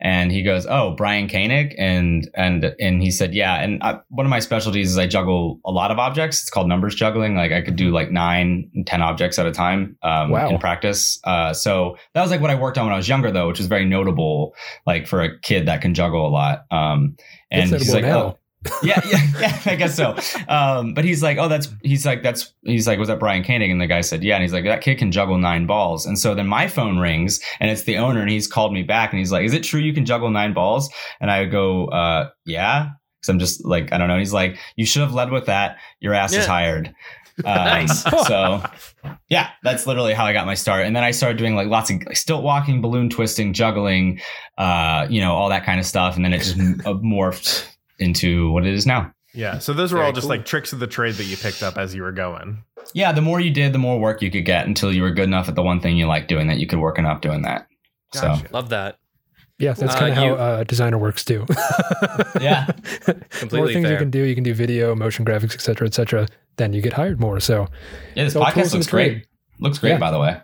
[0.00, 4.26] and he goes, oh, Brian Koenig, and and and he said, yeah, and I, one
[4.26, 6.42] of my specialties is I juggle a lot of objects.
[6.42, 7.36] It's called numbers juggling.
[7.36, 10.48] Like I could do like nine, ten objects at a time um, Wow.
[10.50, 11.18] in practice.
[11.24, 13.60] Uh, so that was like what I worked on when I was younger, though, which
[13.60, 14.54] is very notable
[14.86, 16.64] like for a kid that can juggle a lot.
[16.70, 17.16] Um,
[17.50, 18.18] and he's like, now.
[18.18, 18.38] oh,
[18.82, 20.16] yeah, yeah, yeah, I guess so.
[20.48, 23.70] Um, but he's like, oh, that's, he's like, that's, he's like, was that Brian Koenig?
[23.70, 24.34] And the guy said, yeah.
[24.34, 26.06] And he's like, that kid can juggle nine balls.
[26.06, 29.12] And so then my phone rings and it's the owner and he's called me back
[29.12, 30.90] and he's like, is it true you can juggle nine balls?
[31.20, 32.90] And I go, uh, yeah.
[33.22, 34.18] Cause I'm just like, I don't know.
[34.18, 35.78] He's like, you should have led with that.
[36.00, 36.46] Your ass is Yeah.
[36.46, 36.94] hired.
[37.44, 38.02] Um, Nice.
[38.26, 38.62] So
[39.28, 40.86] yeah, that's literally how I got my start.
[40.86, 44.20] And then I started doing like lots of like, stilt walking, balloon twisting, juggling,
[44.56, 46.16] uh, you know, all that kind of stuff.
[46.16, 47.66] And then it just uh, morphed
[47.98, 49.12] into what it is now.
[49.34, 49.58] Yeah.
[49.58, 50.36] So those were Very all just cool.
[50.36, 52.64] like tricks of the trade that you picked up as you were going.
[52.94, 55.24] Yeah, the more you did, the more work you could get until you were good
[55.24, 57.66] enough at the one thing you like doing that you could work enough doing that.
[58.14, 58.46] Gotcha.
[58.52, 58.98] Love that.
[59.58, 61.44] Yeah, that's Uh, kind of how you- uh, designer works too.
[62.40, 62.66] Yeah.
[63.06, 64.22] more Completely things you can do.
[64.22, 66.28] You can do video, motion graphics, et cetera, et cetera.
[66.56, 67.40] Then you get hired more.
[67.40, 67.66] So
[68.14, 69.08] Yeah, this it's all tools podcast looks great.
[69.12, 69.26] trade.
[69.58, 69.98] Looks great, Yeah.
[69.98, 70.40] by the way.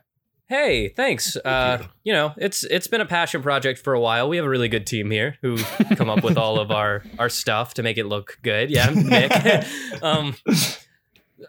[0.49, 1.37] Hey, thanks.
[1.37, 4.29] Uh, you know, it's it's been a passion project for a while.
[4.29, 5.57] We have a really good team here who
[5.97, 8.71] come up with all of our our stuff to make it look good.
[8.71, 9.33] Yeah, Nick.
[10.03, 10.37] um,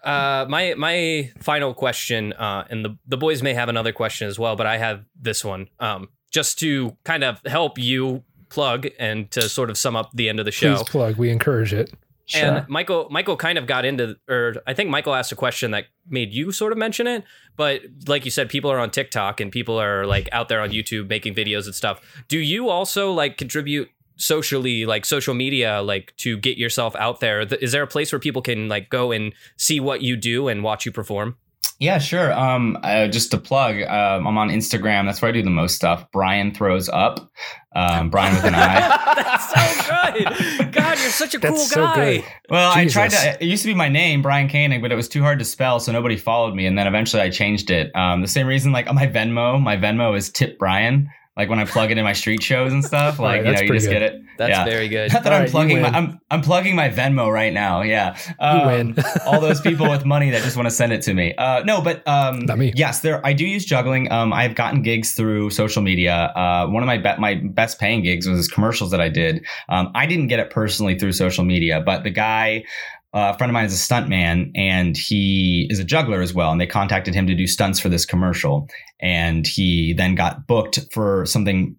[0.03, 4.39] uh, my my final question, uh, and the the boys may have another question as
[4.39, 5.67] well, but I have this one.
[5.79, 10.29] Um, just to kind of help you plug and to sort of sum up the
[10.29, 10.75] end of the show.
[10.75, 11.17] Please plug.
[11.17, 11.91] We encourage it.
[12.25, 12.41] Sure.
[12.41, 15.85] And Michael, Michael kind of got into, or I think Michael asked a question that
[16.07, 17.23] made you sort of mention it.
[17.57, 20.69] But like you said, people are on TikTok and people are like out there on
[20.69, 22.23] YouTube making videos and stuff.
[22.29, 27.41] Do you also like contribute socially, like social media, like to get yourself out there?
[27.41, 30.63] Is there a place where people can like go and see what you do and
[30.63, 31.35] watch you perform?
[31.83, 32.31] Yeah, sure.
[32.31, 35.05] Um, uh, just to plug, um, I'm on Instagram.
[35.05, 36.09] That's where I do the most stuff.
[36.13, 37.29] Brian throws up.
[37.75, 38.79] Um, Brian with an I.
[39.15, 40.71] That's so good.
[40.71, 42.17] God, you're such a That's cool so guy.
[42.17, 42.25] good.
[42.49, 43.43] Well, I tried to.
[43.43, 45.81] It used to be my name, Brian Koenig, but it was too hard to spell,
[45.81, 46.65] so nobody followed me.
[46.67, 47.93] And then eventually, I changed it.
[47.97, 51.09] Um, the same reason, like on my Venmo, my Venmo is Tip Brian.
[51.35, 53.73] Like when I plug it in my street shows and stuff, like Alright, you know,
[53.73, 53.93] you just good.
[53.93, 54.21] get it.
[54.37, 54.65] That's Yeah.
[54.65, 55.11] very good.
[55.11, 55.89] Not that All I'm right, plugging my.
[55.89, 57.81] I'm I'm plugging my Venmo right now.
[57.81, 58.15] Yeah.
[58.39, 58.95] Um, win.
[59.25, 61.33] all those people with money that just want to send it to me.
[61.35, 62.71] Uh, no, but um, Not me.
[62.75, 64.11] yes, there I do use juggling.
[64.11, 66.13] Um, I've gotten gigs through social media.
[66.35, 69.43] Uh, one of my be- my best paying gigs was commercials that I did.
[69.69, 72.63] Um, I didn't get it personally through social media, but the guy.
[73.13, 76.33] Uh, a friend of mine is a stunt man and he is a juggler as
[76.33, 76.51] well.
[76.51, 78.67] And they contacted him to do stunts for this commercial.
[79.01, 81.75] And he then got booked for something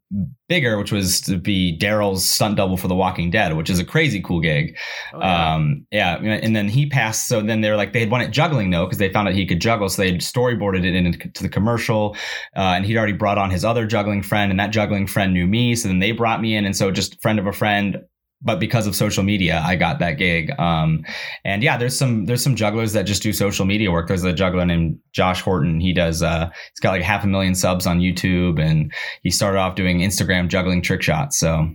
[0.49, 3.85] bigger, which was to be Daryl's stunt double for The Walking Dead, which is a
[3.85, 4.77] crazy cool gig.
[5.13, 5.55] Oh, yeah.
[5.55, 7.27] Um, yeah, and then he passed.
[7.27, 9.61] So then they're like, they had wanted juggling though, because they found out he could
[9.61, 9.89] juggle.
[9.89, 12.15] So they had storyboarded it into the commercial.
[12.57, 15.47] Uh, and he'd already brought on his other juggling friend, and that juggling friend knew
[15.47, 15.75] me.
[15.75, 16.65] So then they brought me in.
[16.65, 17.99] And so just friend of a friend.
[18.43, 20.51] But because of social media, I got that gig.
[20.59, 21.03] Um,
[21.45, 24.09] and yeah, there's some there's some jugglers that just do social media work.
[24.09, 25.81] There's a juggler named Josh Horton.
[25.81, 29.59] He does uh, he's got like half a million subs on YouTube, and he started
[29.59, 31.39] off doing Instagram juggling trick shots.
[31.39, 31.69] So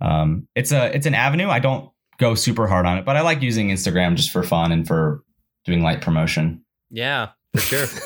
[0.00, 1.48] um, it's a it's an avenue.
[1.48, 4.70] I don't go super hard on it, but I like using Instagram just for fun
[4.72, 5.22] and for
[5.64, 6.64] doing light promotion.
[6.90, 7.86] Yeah, for sure.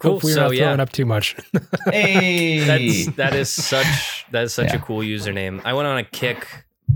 [0.00, 0.14] Cool.
[0.14, 1.36] Hope we're So not throwing yeah, up too much.
[1.86, 5.60] Hey, that's that is such that is such a cool username.
[5.64, 6.46] I went on a kick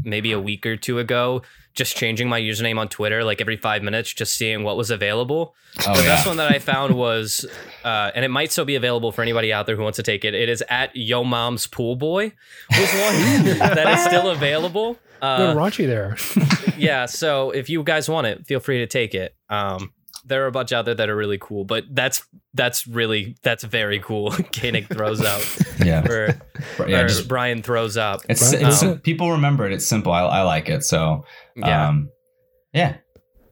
[0.05, 1.43] maybe a week or two ago,
[1.75, 5.55] just changing my username on Twitter like every five minutes, just seeing what was available.
[5.87, 6.09] oh, the yeah.
[6.09, 7.47] best one that I found was,
[7.85, 10.25] uh, and it might still be available for anybody out there who wants to take
[10.25, 10.35] it.
[10.35, 12.33] It is at Yo Mom's Pool Boy.
[12.71, 14.99] Was one that is still available.
[15.23, 16.17] Uh, raunchy there.
[16.77, 19.37] yeah, so if you guys want it, feel free to take it.
[19.49, 19.93] Um,
[20.25, 23.65] there are a bunch out there that are really cool, but that's that's really that's
[23.65, 24.31] very cool.
[24.53, 26.41] Koenig throws out, yeah, or,
[26.89, 27.01] yeah.
[27.01, 28.21] or Just, Brian throws up.
[28.29, 29.73] it's, Brian- it's um, people remember it.
[29.73, 30.13] It's simple.
[30.13, 30.85] I, I like it.
[30.85, 31.25] So
[31.57, 32.11] Yeah, um,
[32.73, 32.97] yeah.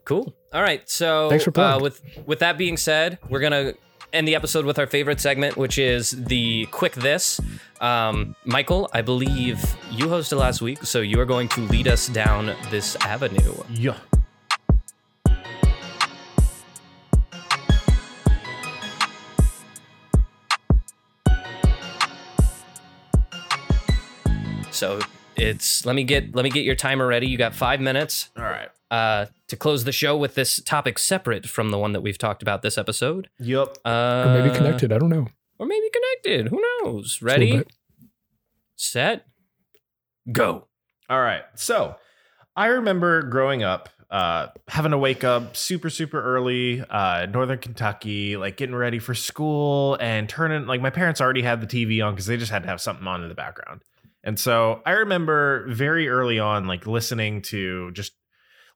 [0.04, 0.34] cool.
[0.52, 3.74] All right, so Thanks for uh, with with that being said, we're gonna
[4.12, 7.40] end the episode with our favorite segment, which is the quick this.
[7.80, 9.58] Um, Michael, I believe
[9.90, 13.54] you hosted last week, so you are going to lead us down this avenue.
[13.70, 13.96] Yeah.
[24.80, 24.98] So
[25.36, 27.28] it's let me get let me get your timer ready.
[27.28, 28.30] You got five minutes.
[28.34, 28.70] All right.
[28.90, 32.40] uh, to close the show with this topic separate from the one that we've talked
[32.40, 33.28] about this episode.
[33.40, 33.76] Yep.
[33.84, 34.90] Uh, or maybe connected.
[34.90, 35.26] I don't know.
[35.58, 36.48] Or maybe connected.
[36.48, 37.18] Who knows?
[37.18, 37.64] Just a little Ready,
[38.76, 39.26] set,
[40.32, 40.66] go.
[41.10, 41.42] All right.
[41.56, 41.96] So
[42.56, 48.38] I remember growing up, uh, having to wake up super, super early, uh, Northern Kentucky,
[48.38, 52.14] like getting ready for school and turning, like my parents already had the TV on
[52.14, 53.82] because they just had to have something on in the background.
[54.22, 58.12] And so I remember very early on, like listening to just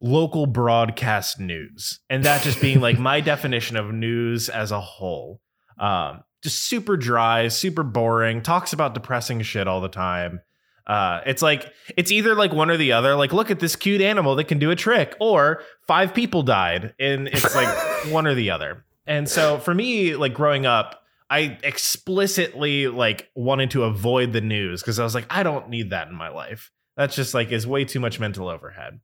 [0.01, 5.41] local broadcast news and that just being like my definition of news as a whole.
[5.79, 10.41] Um, just super dry, super boring, talks about depressing shit all the time.
[10.87, 13.17] Uh, it's like it's either like one or the other.
[13.17, 16.93] Like, look at this cute animal that can do a trick, or five people died,
[17.01, 17.69] and it's like
[18.13, 18.85] one or the other.
[19.07, 21.03] And so for me, like growing up,
[21.35, 25.91] I explicitly like wanted to avoid the news because I was like, I don't need
[25.91, 26.71] that in my life.
[26.97, 29.01] That's just like is way too much mental overhead.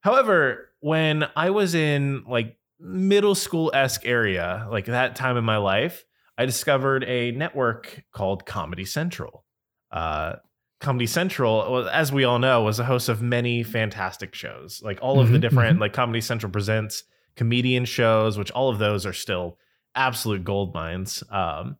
[0.00, 5.58] However, when I was in like middle school esque area, like that time in my
[5.58, 6.04] life,
[6.36, 9.44] I discovered a network called Comedy Central.
[9.92, 10.32] Uh,
[10.80, 14.82] Comedy Central, well, as we all know, was a host of many fantastic shows.
[14.82, 17.04] Like all of the Mhm, different, like Comedy Central presents
[17.36, 19.58] comedian shows, which all of those are still
[19.94, 21.22] absolute gold mines.
[21.30, 21.76] Um,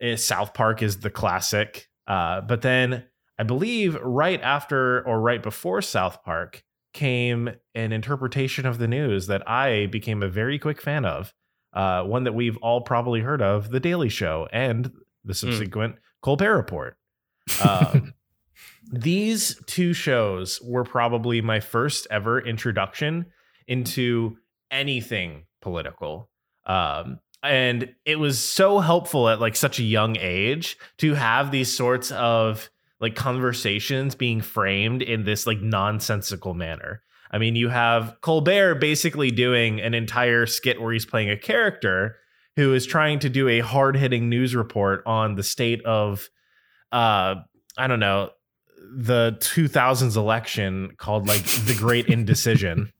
[0.00, 1.88] eh, South Park is the classic.
[2.06, 3.04] Uh, but then
[3.38, 9.28] I believe right after or right before South Park came an interpretation of the news
[9.28, 11.32] that I became a very quick fan of.
[11.72, 14.90] Uh, one that we've all probably heard of, The Daily Show, and
[15.24, 16.96] the subsequent Colbert Report.
[17.64, 18.14] Um,
[18.92, 23.26] these two shows were probably my first ever introduction
[23.66, 24.36] into
[24.70, 26.30] anything political.
[26.64, 31.74] Um, and it was so helpful at like such a young age to have these
[31.74, 32.70] sorts of
[33.00, 37.02] like conversations being framed in this like nonsensical manner.
[37.30, 42.16] I mean, you have Colbert basically doing an entire skit where he's playing a character
[42.56, 46.28] who is trying to do a hard-hitting news report on the state of
[46.92, 47.36] uh
[47.78, 48.30] I don't know,
[48.92, 52.92] the 2000s election called like the great indecision.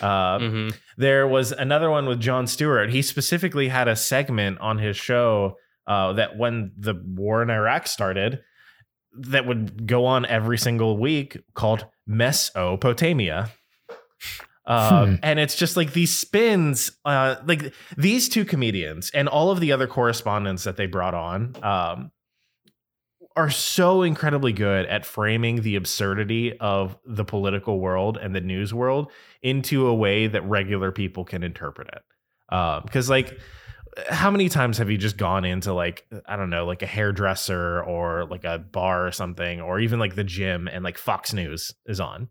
[0.00, 2.88] Uh, hmm there was another one with Jon Stewart.
[2.90, 5.56] He specifically had a segment on his show
[5.88, 8.40] uh, that when the war in Iraq started,
[9.18, 13.50] that would go on every single week called Mess O'Potamia.
[14.66, 15.14] Uh, Hmm.
[15.22, 19.72] And it's just like these spins, uh, like these two comedians and all of the
[19.72, 21.54] other correspondents that they brought on.
[21.62, 22.10] Um,
[23.36, 28.72] are so incredibly good at framing the absurdity of the political world and the news
[28.72, 29.10] world
[29.42, 32.54] into a way that regular people can interpret it.
[32.54, 33.38] Um, because, like,
[34.08, 37.82] how many times have you just gone into like I don't know, like a hairdresser
[37.82, 41.74] or like a bar or something, or even like the gym, and like Fox News
[41.86, 42.28] is on,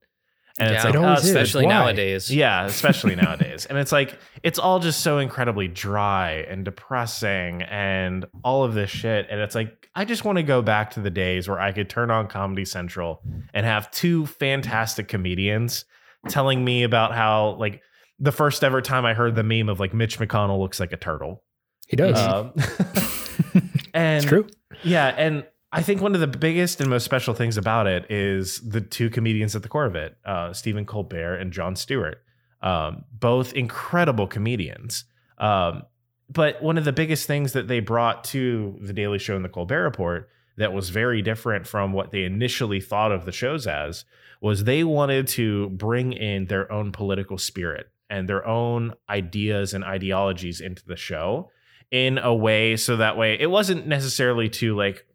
[0.60, 1.30] and it's like It oh, always is.
[1.30, 1.72] especially Why?
[1.72, 2.34] nowadays.
[2.34, 3.66] yeah, especially nowadays.
[3.66, 8.90] And it's like it's all just so incredibly dry and depressing and all of this
[8.90, 9.28] shit.
[9.30, 11.90] And it's like I just want to go back to the days where I could
[11.90, 13.22] turn on Comedy Central
[13.54, 15.86] and have two fantastic comedians
[16.30, 17.82] telling me about how like
[18.20, 20.98] the first ever time I heard the meme of like Mitch McConnell looks like a
[20.98, 21.44] turtle.
[21.88, 22.18] He does.
[22.20, 22.54] Um,
[23.94, 24.48] and it's true.
[24.84, 25.46] yeah, and
[25.76, 29.10] I think one of the biggest and most special things about it is the two
[29.10, 32.24] comedians at the core of it, uh, Stephen Colbert and Jon Stewart,
[32.62, 35.06] um, both incredible comedians.
[35.40, 35.82] Um,
[36.30, 39.50] but one of the biggest things that they brought to the Daily Show and the
[39.50, 44.06] Colbert Report that was very different from what they initially thought of the shows as
[44.42, 49.84] was they wanted to bring in their own political spirit and their own ideas and
[49.84, 51.50] ideologies into the show
[51.90, 55.08] in a way so that way it wasn't necessarily to like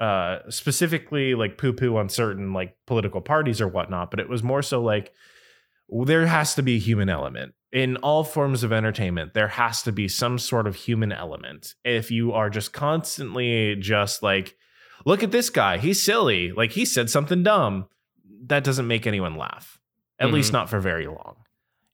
[0.00, 4.42] uh specifically like poo poo on certain like political parties or whatnot but it was
[4.42, 5.12] more so like
[6.06, 9.92] there has to be a human element in all forms of entertainment there has to
[9.92, 14.56] be some sort of human element if you are just constantly just like
[15.04, 17.86] look at this guy he's silly like he said something dumb
[18.46, 19.78] that doesn't make anyone laugh
[20.18, 20.32] at Mhm.
[20.32, 21.36] least not for very long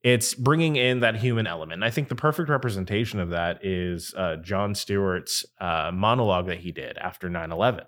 [0.02, 1.82] it's bringing in that human element.
[1.82, 6.70] I think the perfect representation of that is uh, Jon Stewart's uh, monologue that he
[6.70, 7.82] did after 9 11.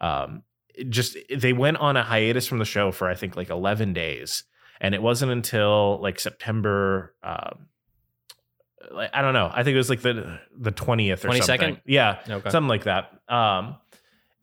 [0.00, 0.42] Um,
[0.88, 4.44] just they went on a hiatus from the show for I think like 11 days.
[4.80, 7.14] And it wasn't until like September.
[7.22, 7.66] Um,
[8.92, 9.50] like, I don't know.
[9.52, 11.42] I think it was like the the 20th or 22nd?
[11.44, 11.80] something.
[11.84, 12.50] Yeah Okay.
[12.50, 13.10] something like that.
[13.28, 13.76] Um,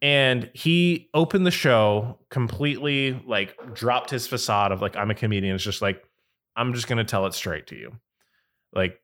[0.01, 5.55] and he opened the show completely, like dropped his facade of like I'm a comedian.
[5.55, 6.03] It's just like
[6.55, 7.93] I'm just gonna tell it straight to you,
[8.73, 8.99] like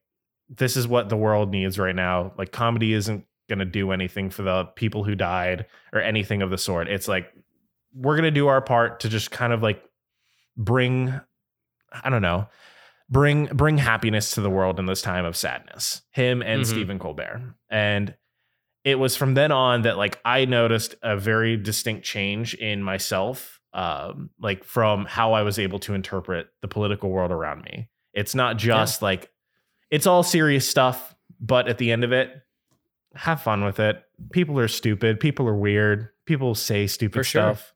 [0.49, 2.33] this is what the world needs right now.
[2.37, 6.57] Like comedy isn't gonna do anything for the people who died or anything of the
[6.57, 6.87] sort.
[6.87, 7.31] It's like
[7.93, 9.83] we're gonna do our part to just kind of like
[10.57, 11.13] bring,
[12.03, 12.47] I don't know,
[13.09, 16.01] bring bring happiness to the world in this time of sadness.
[16.11, 16.65] Him and Mhm.
[16.65, 18.15] Stephen Colbert, and
[18.83, 23.59] it was from then on that like I noticed a very distinct change in myself,
[23.73, 27.89] um, like from how I was able to interpret the political world around me.
[28.13, 29.29] It's not just like
[29.91, 32.31] it's all serious stuff, but at the end of it,
[33.15, 34.01] have fun with it.
[34.31, 35.19] People are stupid.
[35.19, 36.09] People are weird.
[36.25, 37.41] People say stupid For sure.
[37.55, 37.73] stuff.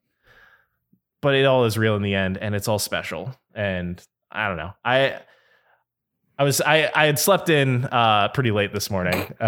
[1.22, 3.36] But it all is real in the end, and it's all special.
[3.54, 4.74] And I don't know.
[4.84, 5.20] I
[6.38, 9.34] I was I I had slept in uh pretty late this morning,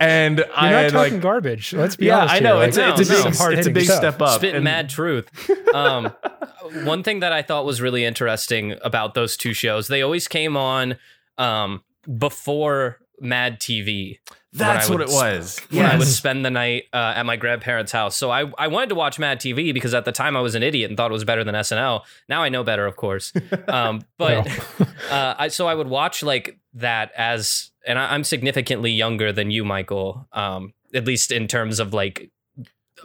[0.00, 1.72] and You're I not had talking like garbage.
[1.72, 2.34] Let's be yeah honest.
[2.34, 2.48] I here.
[2.48, 3.24] know Like, it's a, no, it's a no.
[3.24, 3.96] big Some it's a big stuff.
[3.98, 4.36] step up.
[4.38, 5.28] Spitting and- mad truth.
[5.74, 6.12] Um,
[6.84, 10.56] one thing that I thought was really interesting about those two shows, they always came
[10.56, 10.96] on
[11.36, 11.82] um,
[12.18, 14.18] before Mad TV.
[14.52, 15.60] That's what would it was.
[15.70, 18.16] When I would spend the night uh, at my grandparents' house.
[18.16, 20.62] So I, I wanted to watch Mad TV because at the time I was an
[20.62, 22.02] idiot and thought it was better than SNL.
[22.28, 23.32] Now I know better, of course.
[23.68, 24.48] Um, but
[25.10, 29.50] uh, I, so I would watch like that as, and I, I'm significantly younger than
[29.50, 30.26] you, Michael.
[30.32, 32.30] Um, at least in terms of like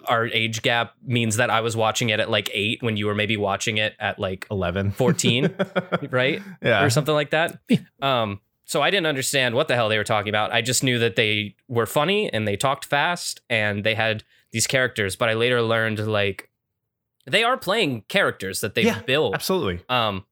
[0.05, 3.16] our age gap means that I was watching it at like eight when you were
[3.16, 5.55] maybe watching it at like 11 14,
[6.09, 6.41] right?
[6.61, 7.59] yeah Or something like that.
[8.01, 10.51] Um, so I didn't understand what the hell they were talking about.
[10.51, 14.68] I just knew that they were funny and they talked fast and they had these
[14.68, 15.16] characters.
[15.16, 16.49] But I later learned like
[17.26, 20.26] they are playing characters that they've Yeah, built absolutely um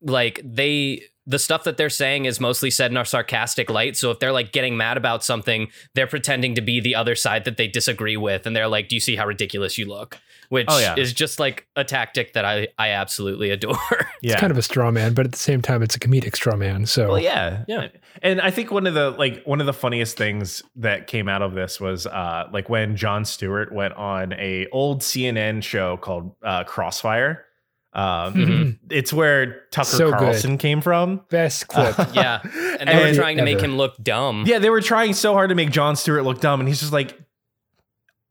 [0.00, 4.12] like they the stuff that they're saying is mostly said in a sarcastic light so
[4.12, 7.56] if they're like getting mad about something they're pretending to be the other side that
[7.56, 10.18] they disagree with and they're like do you see how ridiculous you look
[10.48, 10.94] which Oh, yeah.
[10.96, 13.76] is just like a tactic that i i absolutely adore
[14.22, 16.34] yeah It's kind of a straw man, but at the same time, it's a comedic
[16.34, 16.86] straw man.
[16.86, 17.88] So Well, yeah, Yeah.
[18.22, 21.42] And I think one of the like one of the funniest things that came out
[21.42, 26.34] of this was uh like when Jon Stewart went on a old CNN show called
[26.42, 27.44] uh, Crossfire.
[27.92, 28.78] Um, Mhm.
[28.90, 30.18] It's where Tucker So good.
[30.18, 31.22] Carlson came from.
[31.30, 31.96] best clip.
[32.12, 32.40] yeah
[32.78, 33.64] and they were trying to make ever.
[33.66, 36.60] him look dumb Yeah, they were trying so hard to make Jon Stewart look dumb,
[36.60, 37.18] and he's just like,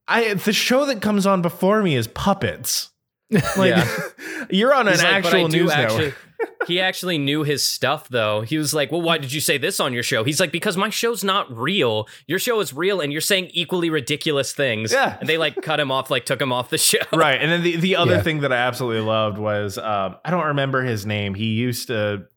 [0.08, 2.90] I the show that comes on before me is puppets.
[3.58, 3.88] Like Yeah.
[4.50, 6.18] you're on an He's like, actual news actually network.
[6.68, 8.42] he actually knew his stuff though.
[8.42, 10.78] He was like, "Well, why did you say this on your show?" He's like, "Because
[10.78, 12.08] my show's not real.
[12.28, 15.18] Your show is real, and you're saying equally ridiculous things." Yeah.
[15.20, 17.00] and they like cut him off, like took him off the show.
[17.12, 18.22] right and then the, the other Yeah.
[18.22, 22.28] thing that i absolutely loved was um, i don't remember his name he used to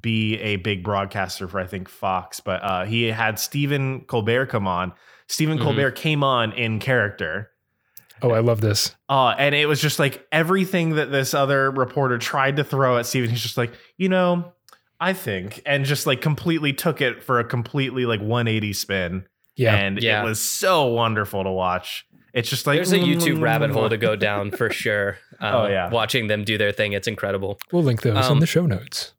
[0.00, 4.66] be a big broadcaster for i think fox but uh, he had stephen colbert come
[4.66, 4.92] on
[5.30, 5.62] Stephen Mhm.
[5.62, 7.50] Colbert came on in character.
[8.22, 8.94] Oh, I love this.
[9.08, 13.06] Uh, and it was just like everything that this other reporter tried to throw at
[13.06, 13.30] Stephen.
[13.30, 14.52] he's just like, you know,
[14.98, 19.24] I think, and just like completely took it for a completely like 180 spin.
[19.56, 19.74] Yeah.
[19.76, 20.20] And Yeah.
[20.20, 22.04] it was so wonderful to watch.
[22.34, 25.16] It's just like There's a YouTube rabbit hole to go down for sure.
[25.40, 25.88] Um, Oh, yeah.
[25.90, 27.58] watching them do their thing, it's incredible.
[27.72, 29.14] we'll link those in Um, the show notes.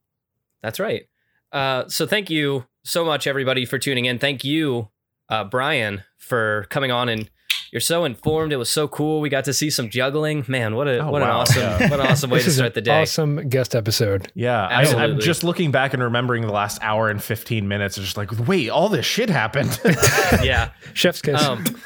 [0.61, 1.03] That's right.
[1.51, 4.19] Uh, so thank you so much, everybody, for tuning in.
[4.19, 4.89] Thank you,
[5.31, 7.27] uh, Brian, for coming on and
[7.73, 8.51] you're so informed.
[8.51, 9.21] It was so cool.
[9.21, 10.43] We got to see some juggling.
[10.49, 11.89] Man, what a Oh, what an awesome Yeah.
[11.89, 13.01] what an awesome way This to start an the day.
[13.01, 14.29] awesome guest episode.
[14.35, 17.97] Yeah, I, I'm just looking back and remembering the last hour and 15 minutes.
[17.97, 19.79] It's just like, wait, all this shit happened.
[20.43, 20.71] Yeah.
[20.93, 21.41] Chef's kiss.
[21.41, 21.63] Um,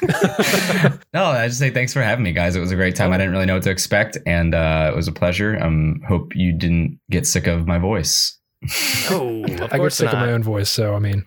[1.14, 2.56] No, I just say thanks for having me, guys.
[2.56, 3.12] It was a great time.
[3.12, 5.56] I didn't really know what to expect, and uh, it was a pleasure.
[5.62, 8.38] Um, hope you didn't get sick of my voice.
[9.10, 10.14] oh, of I get sick not.
[10.14, 11.24] of my own voice, so I mean,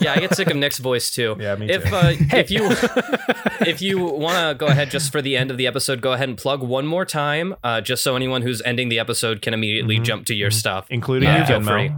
[0.00, 1.36] Yeah, I get sick of Nick's voice too.
[1.38, 1.94] Yeah, me If too.
[1.94, 2.68] uh, if you
[3.66, 6.28] if you want to go ahead just for the end of the episode, go ahead
[6.28, 9.98] and plug one more time, uh, just so anyone who's ending the episode can immediately
[9.98, 10.04] Mhm.
[10.04, 10.86] jump to your stuff.
[10.90, 11.40] Including Yeah.
[11.40, 11.90] you, Feel free.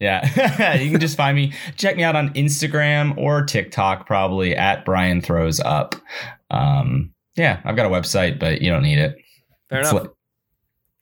[0.00, 1.52] Yeah, you can just find me.
[1.76, 5.96] Check me out on Instagram or TikTok, probably at Brian Throws Up.
[6.50, 9.16] Um, yeah, I've got a website, but you don't need it.
[9.68, 10.04] Fair It's enough.
[10.04, 10.10] li-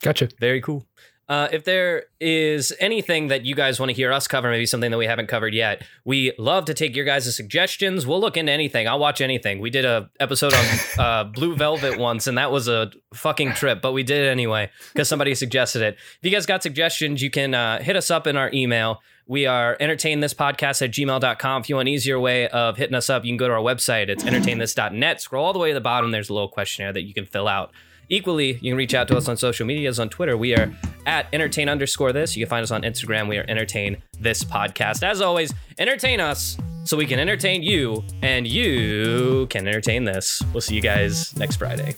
[0.03, 0.29] gotcha.
[0.41, 0.87] Very cool.
[1.28, 4.93] Uh, if there is anything that you guys want to hear us cover, maybe something
[4.93, 8.07] that we haven't covered yet, we love to take your guys' suggestions.
[8.07, 8.86] We'll look into anything.
[8.86, 9.59] I'll watch anything.
[9.59, 10.65] We did a episode on
[10.98, 14.70] uh, Blue Velvet once, and that was a fucking trip, but we did it anyway
[14.93, 15.94] because somebody suggested it.
[15.94, 19.01] If you guys got suggestions, you can uh, hit us up in our email.
[19.28, 21.62] We are entertain this podcast at gmail.com.
[21.62, 23.61] If you want an easier way of hitting us up, you can go to our
[23.61, 24.09] website.
[24.09, 25.20] It's entertainthis.net.
[25.20, 26.12] Scroll all the way to the bottom.
[26.12, 27.73] There's a little questionnaire that you can fill out.
[28.09, 30.37] Equally, you can reach out to us on social medias on Twitter.
[30.37, 30.73] We are
[31.07, 32.37] at entertain underscore this.
[32.37, 33.28] You can find us on Instagram.
[33.28, 35.03] We are entertain this podcast.
[35.03, 40.43] As always, entertain us so we can entertain you and you can entertain this.
[40.53, 41.97] We'll see you guys next Friday.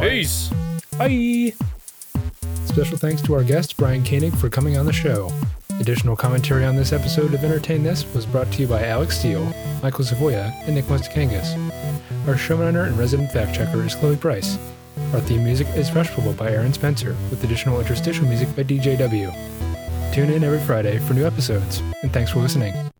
[0.00, 0.50] Peace.
[0.98, 1.52] Bye.
[2.64, 5.30] Special thanks to our guest, Brian Koenig, for coming on the show.
[5.80, 9.44] Additional commentary on this episode of Entertain This was brought to you by Alex Steele,
[9.82, 11.54] Michael Savoya, and Nick Mustakangas.
[12.26, 14.56] Our showrunner and resident fact checker is Chloe Price.
[15.12, 19.32] Our theme music is Fresh Rushful by Aaron Spencer, with additional interstitial music by DJW.
[20.12, 22.93] Tune in every Friday for new episodes, and thanks for listening.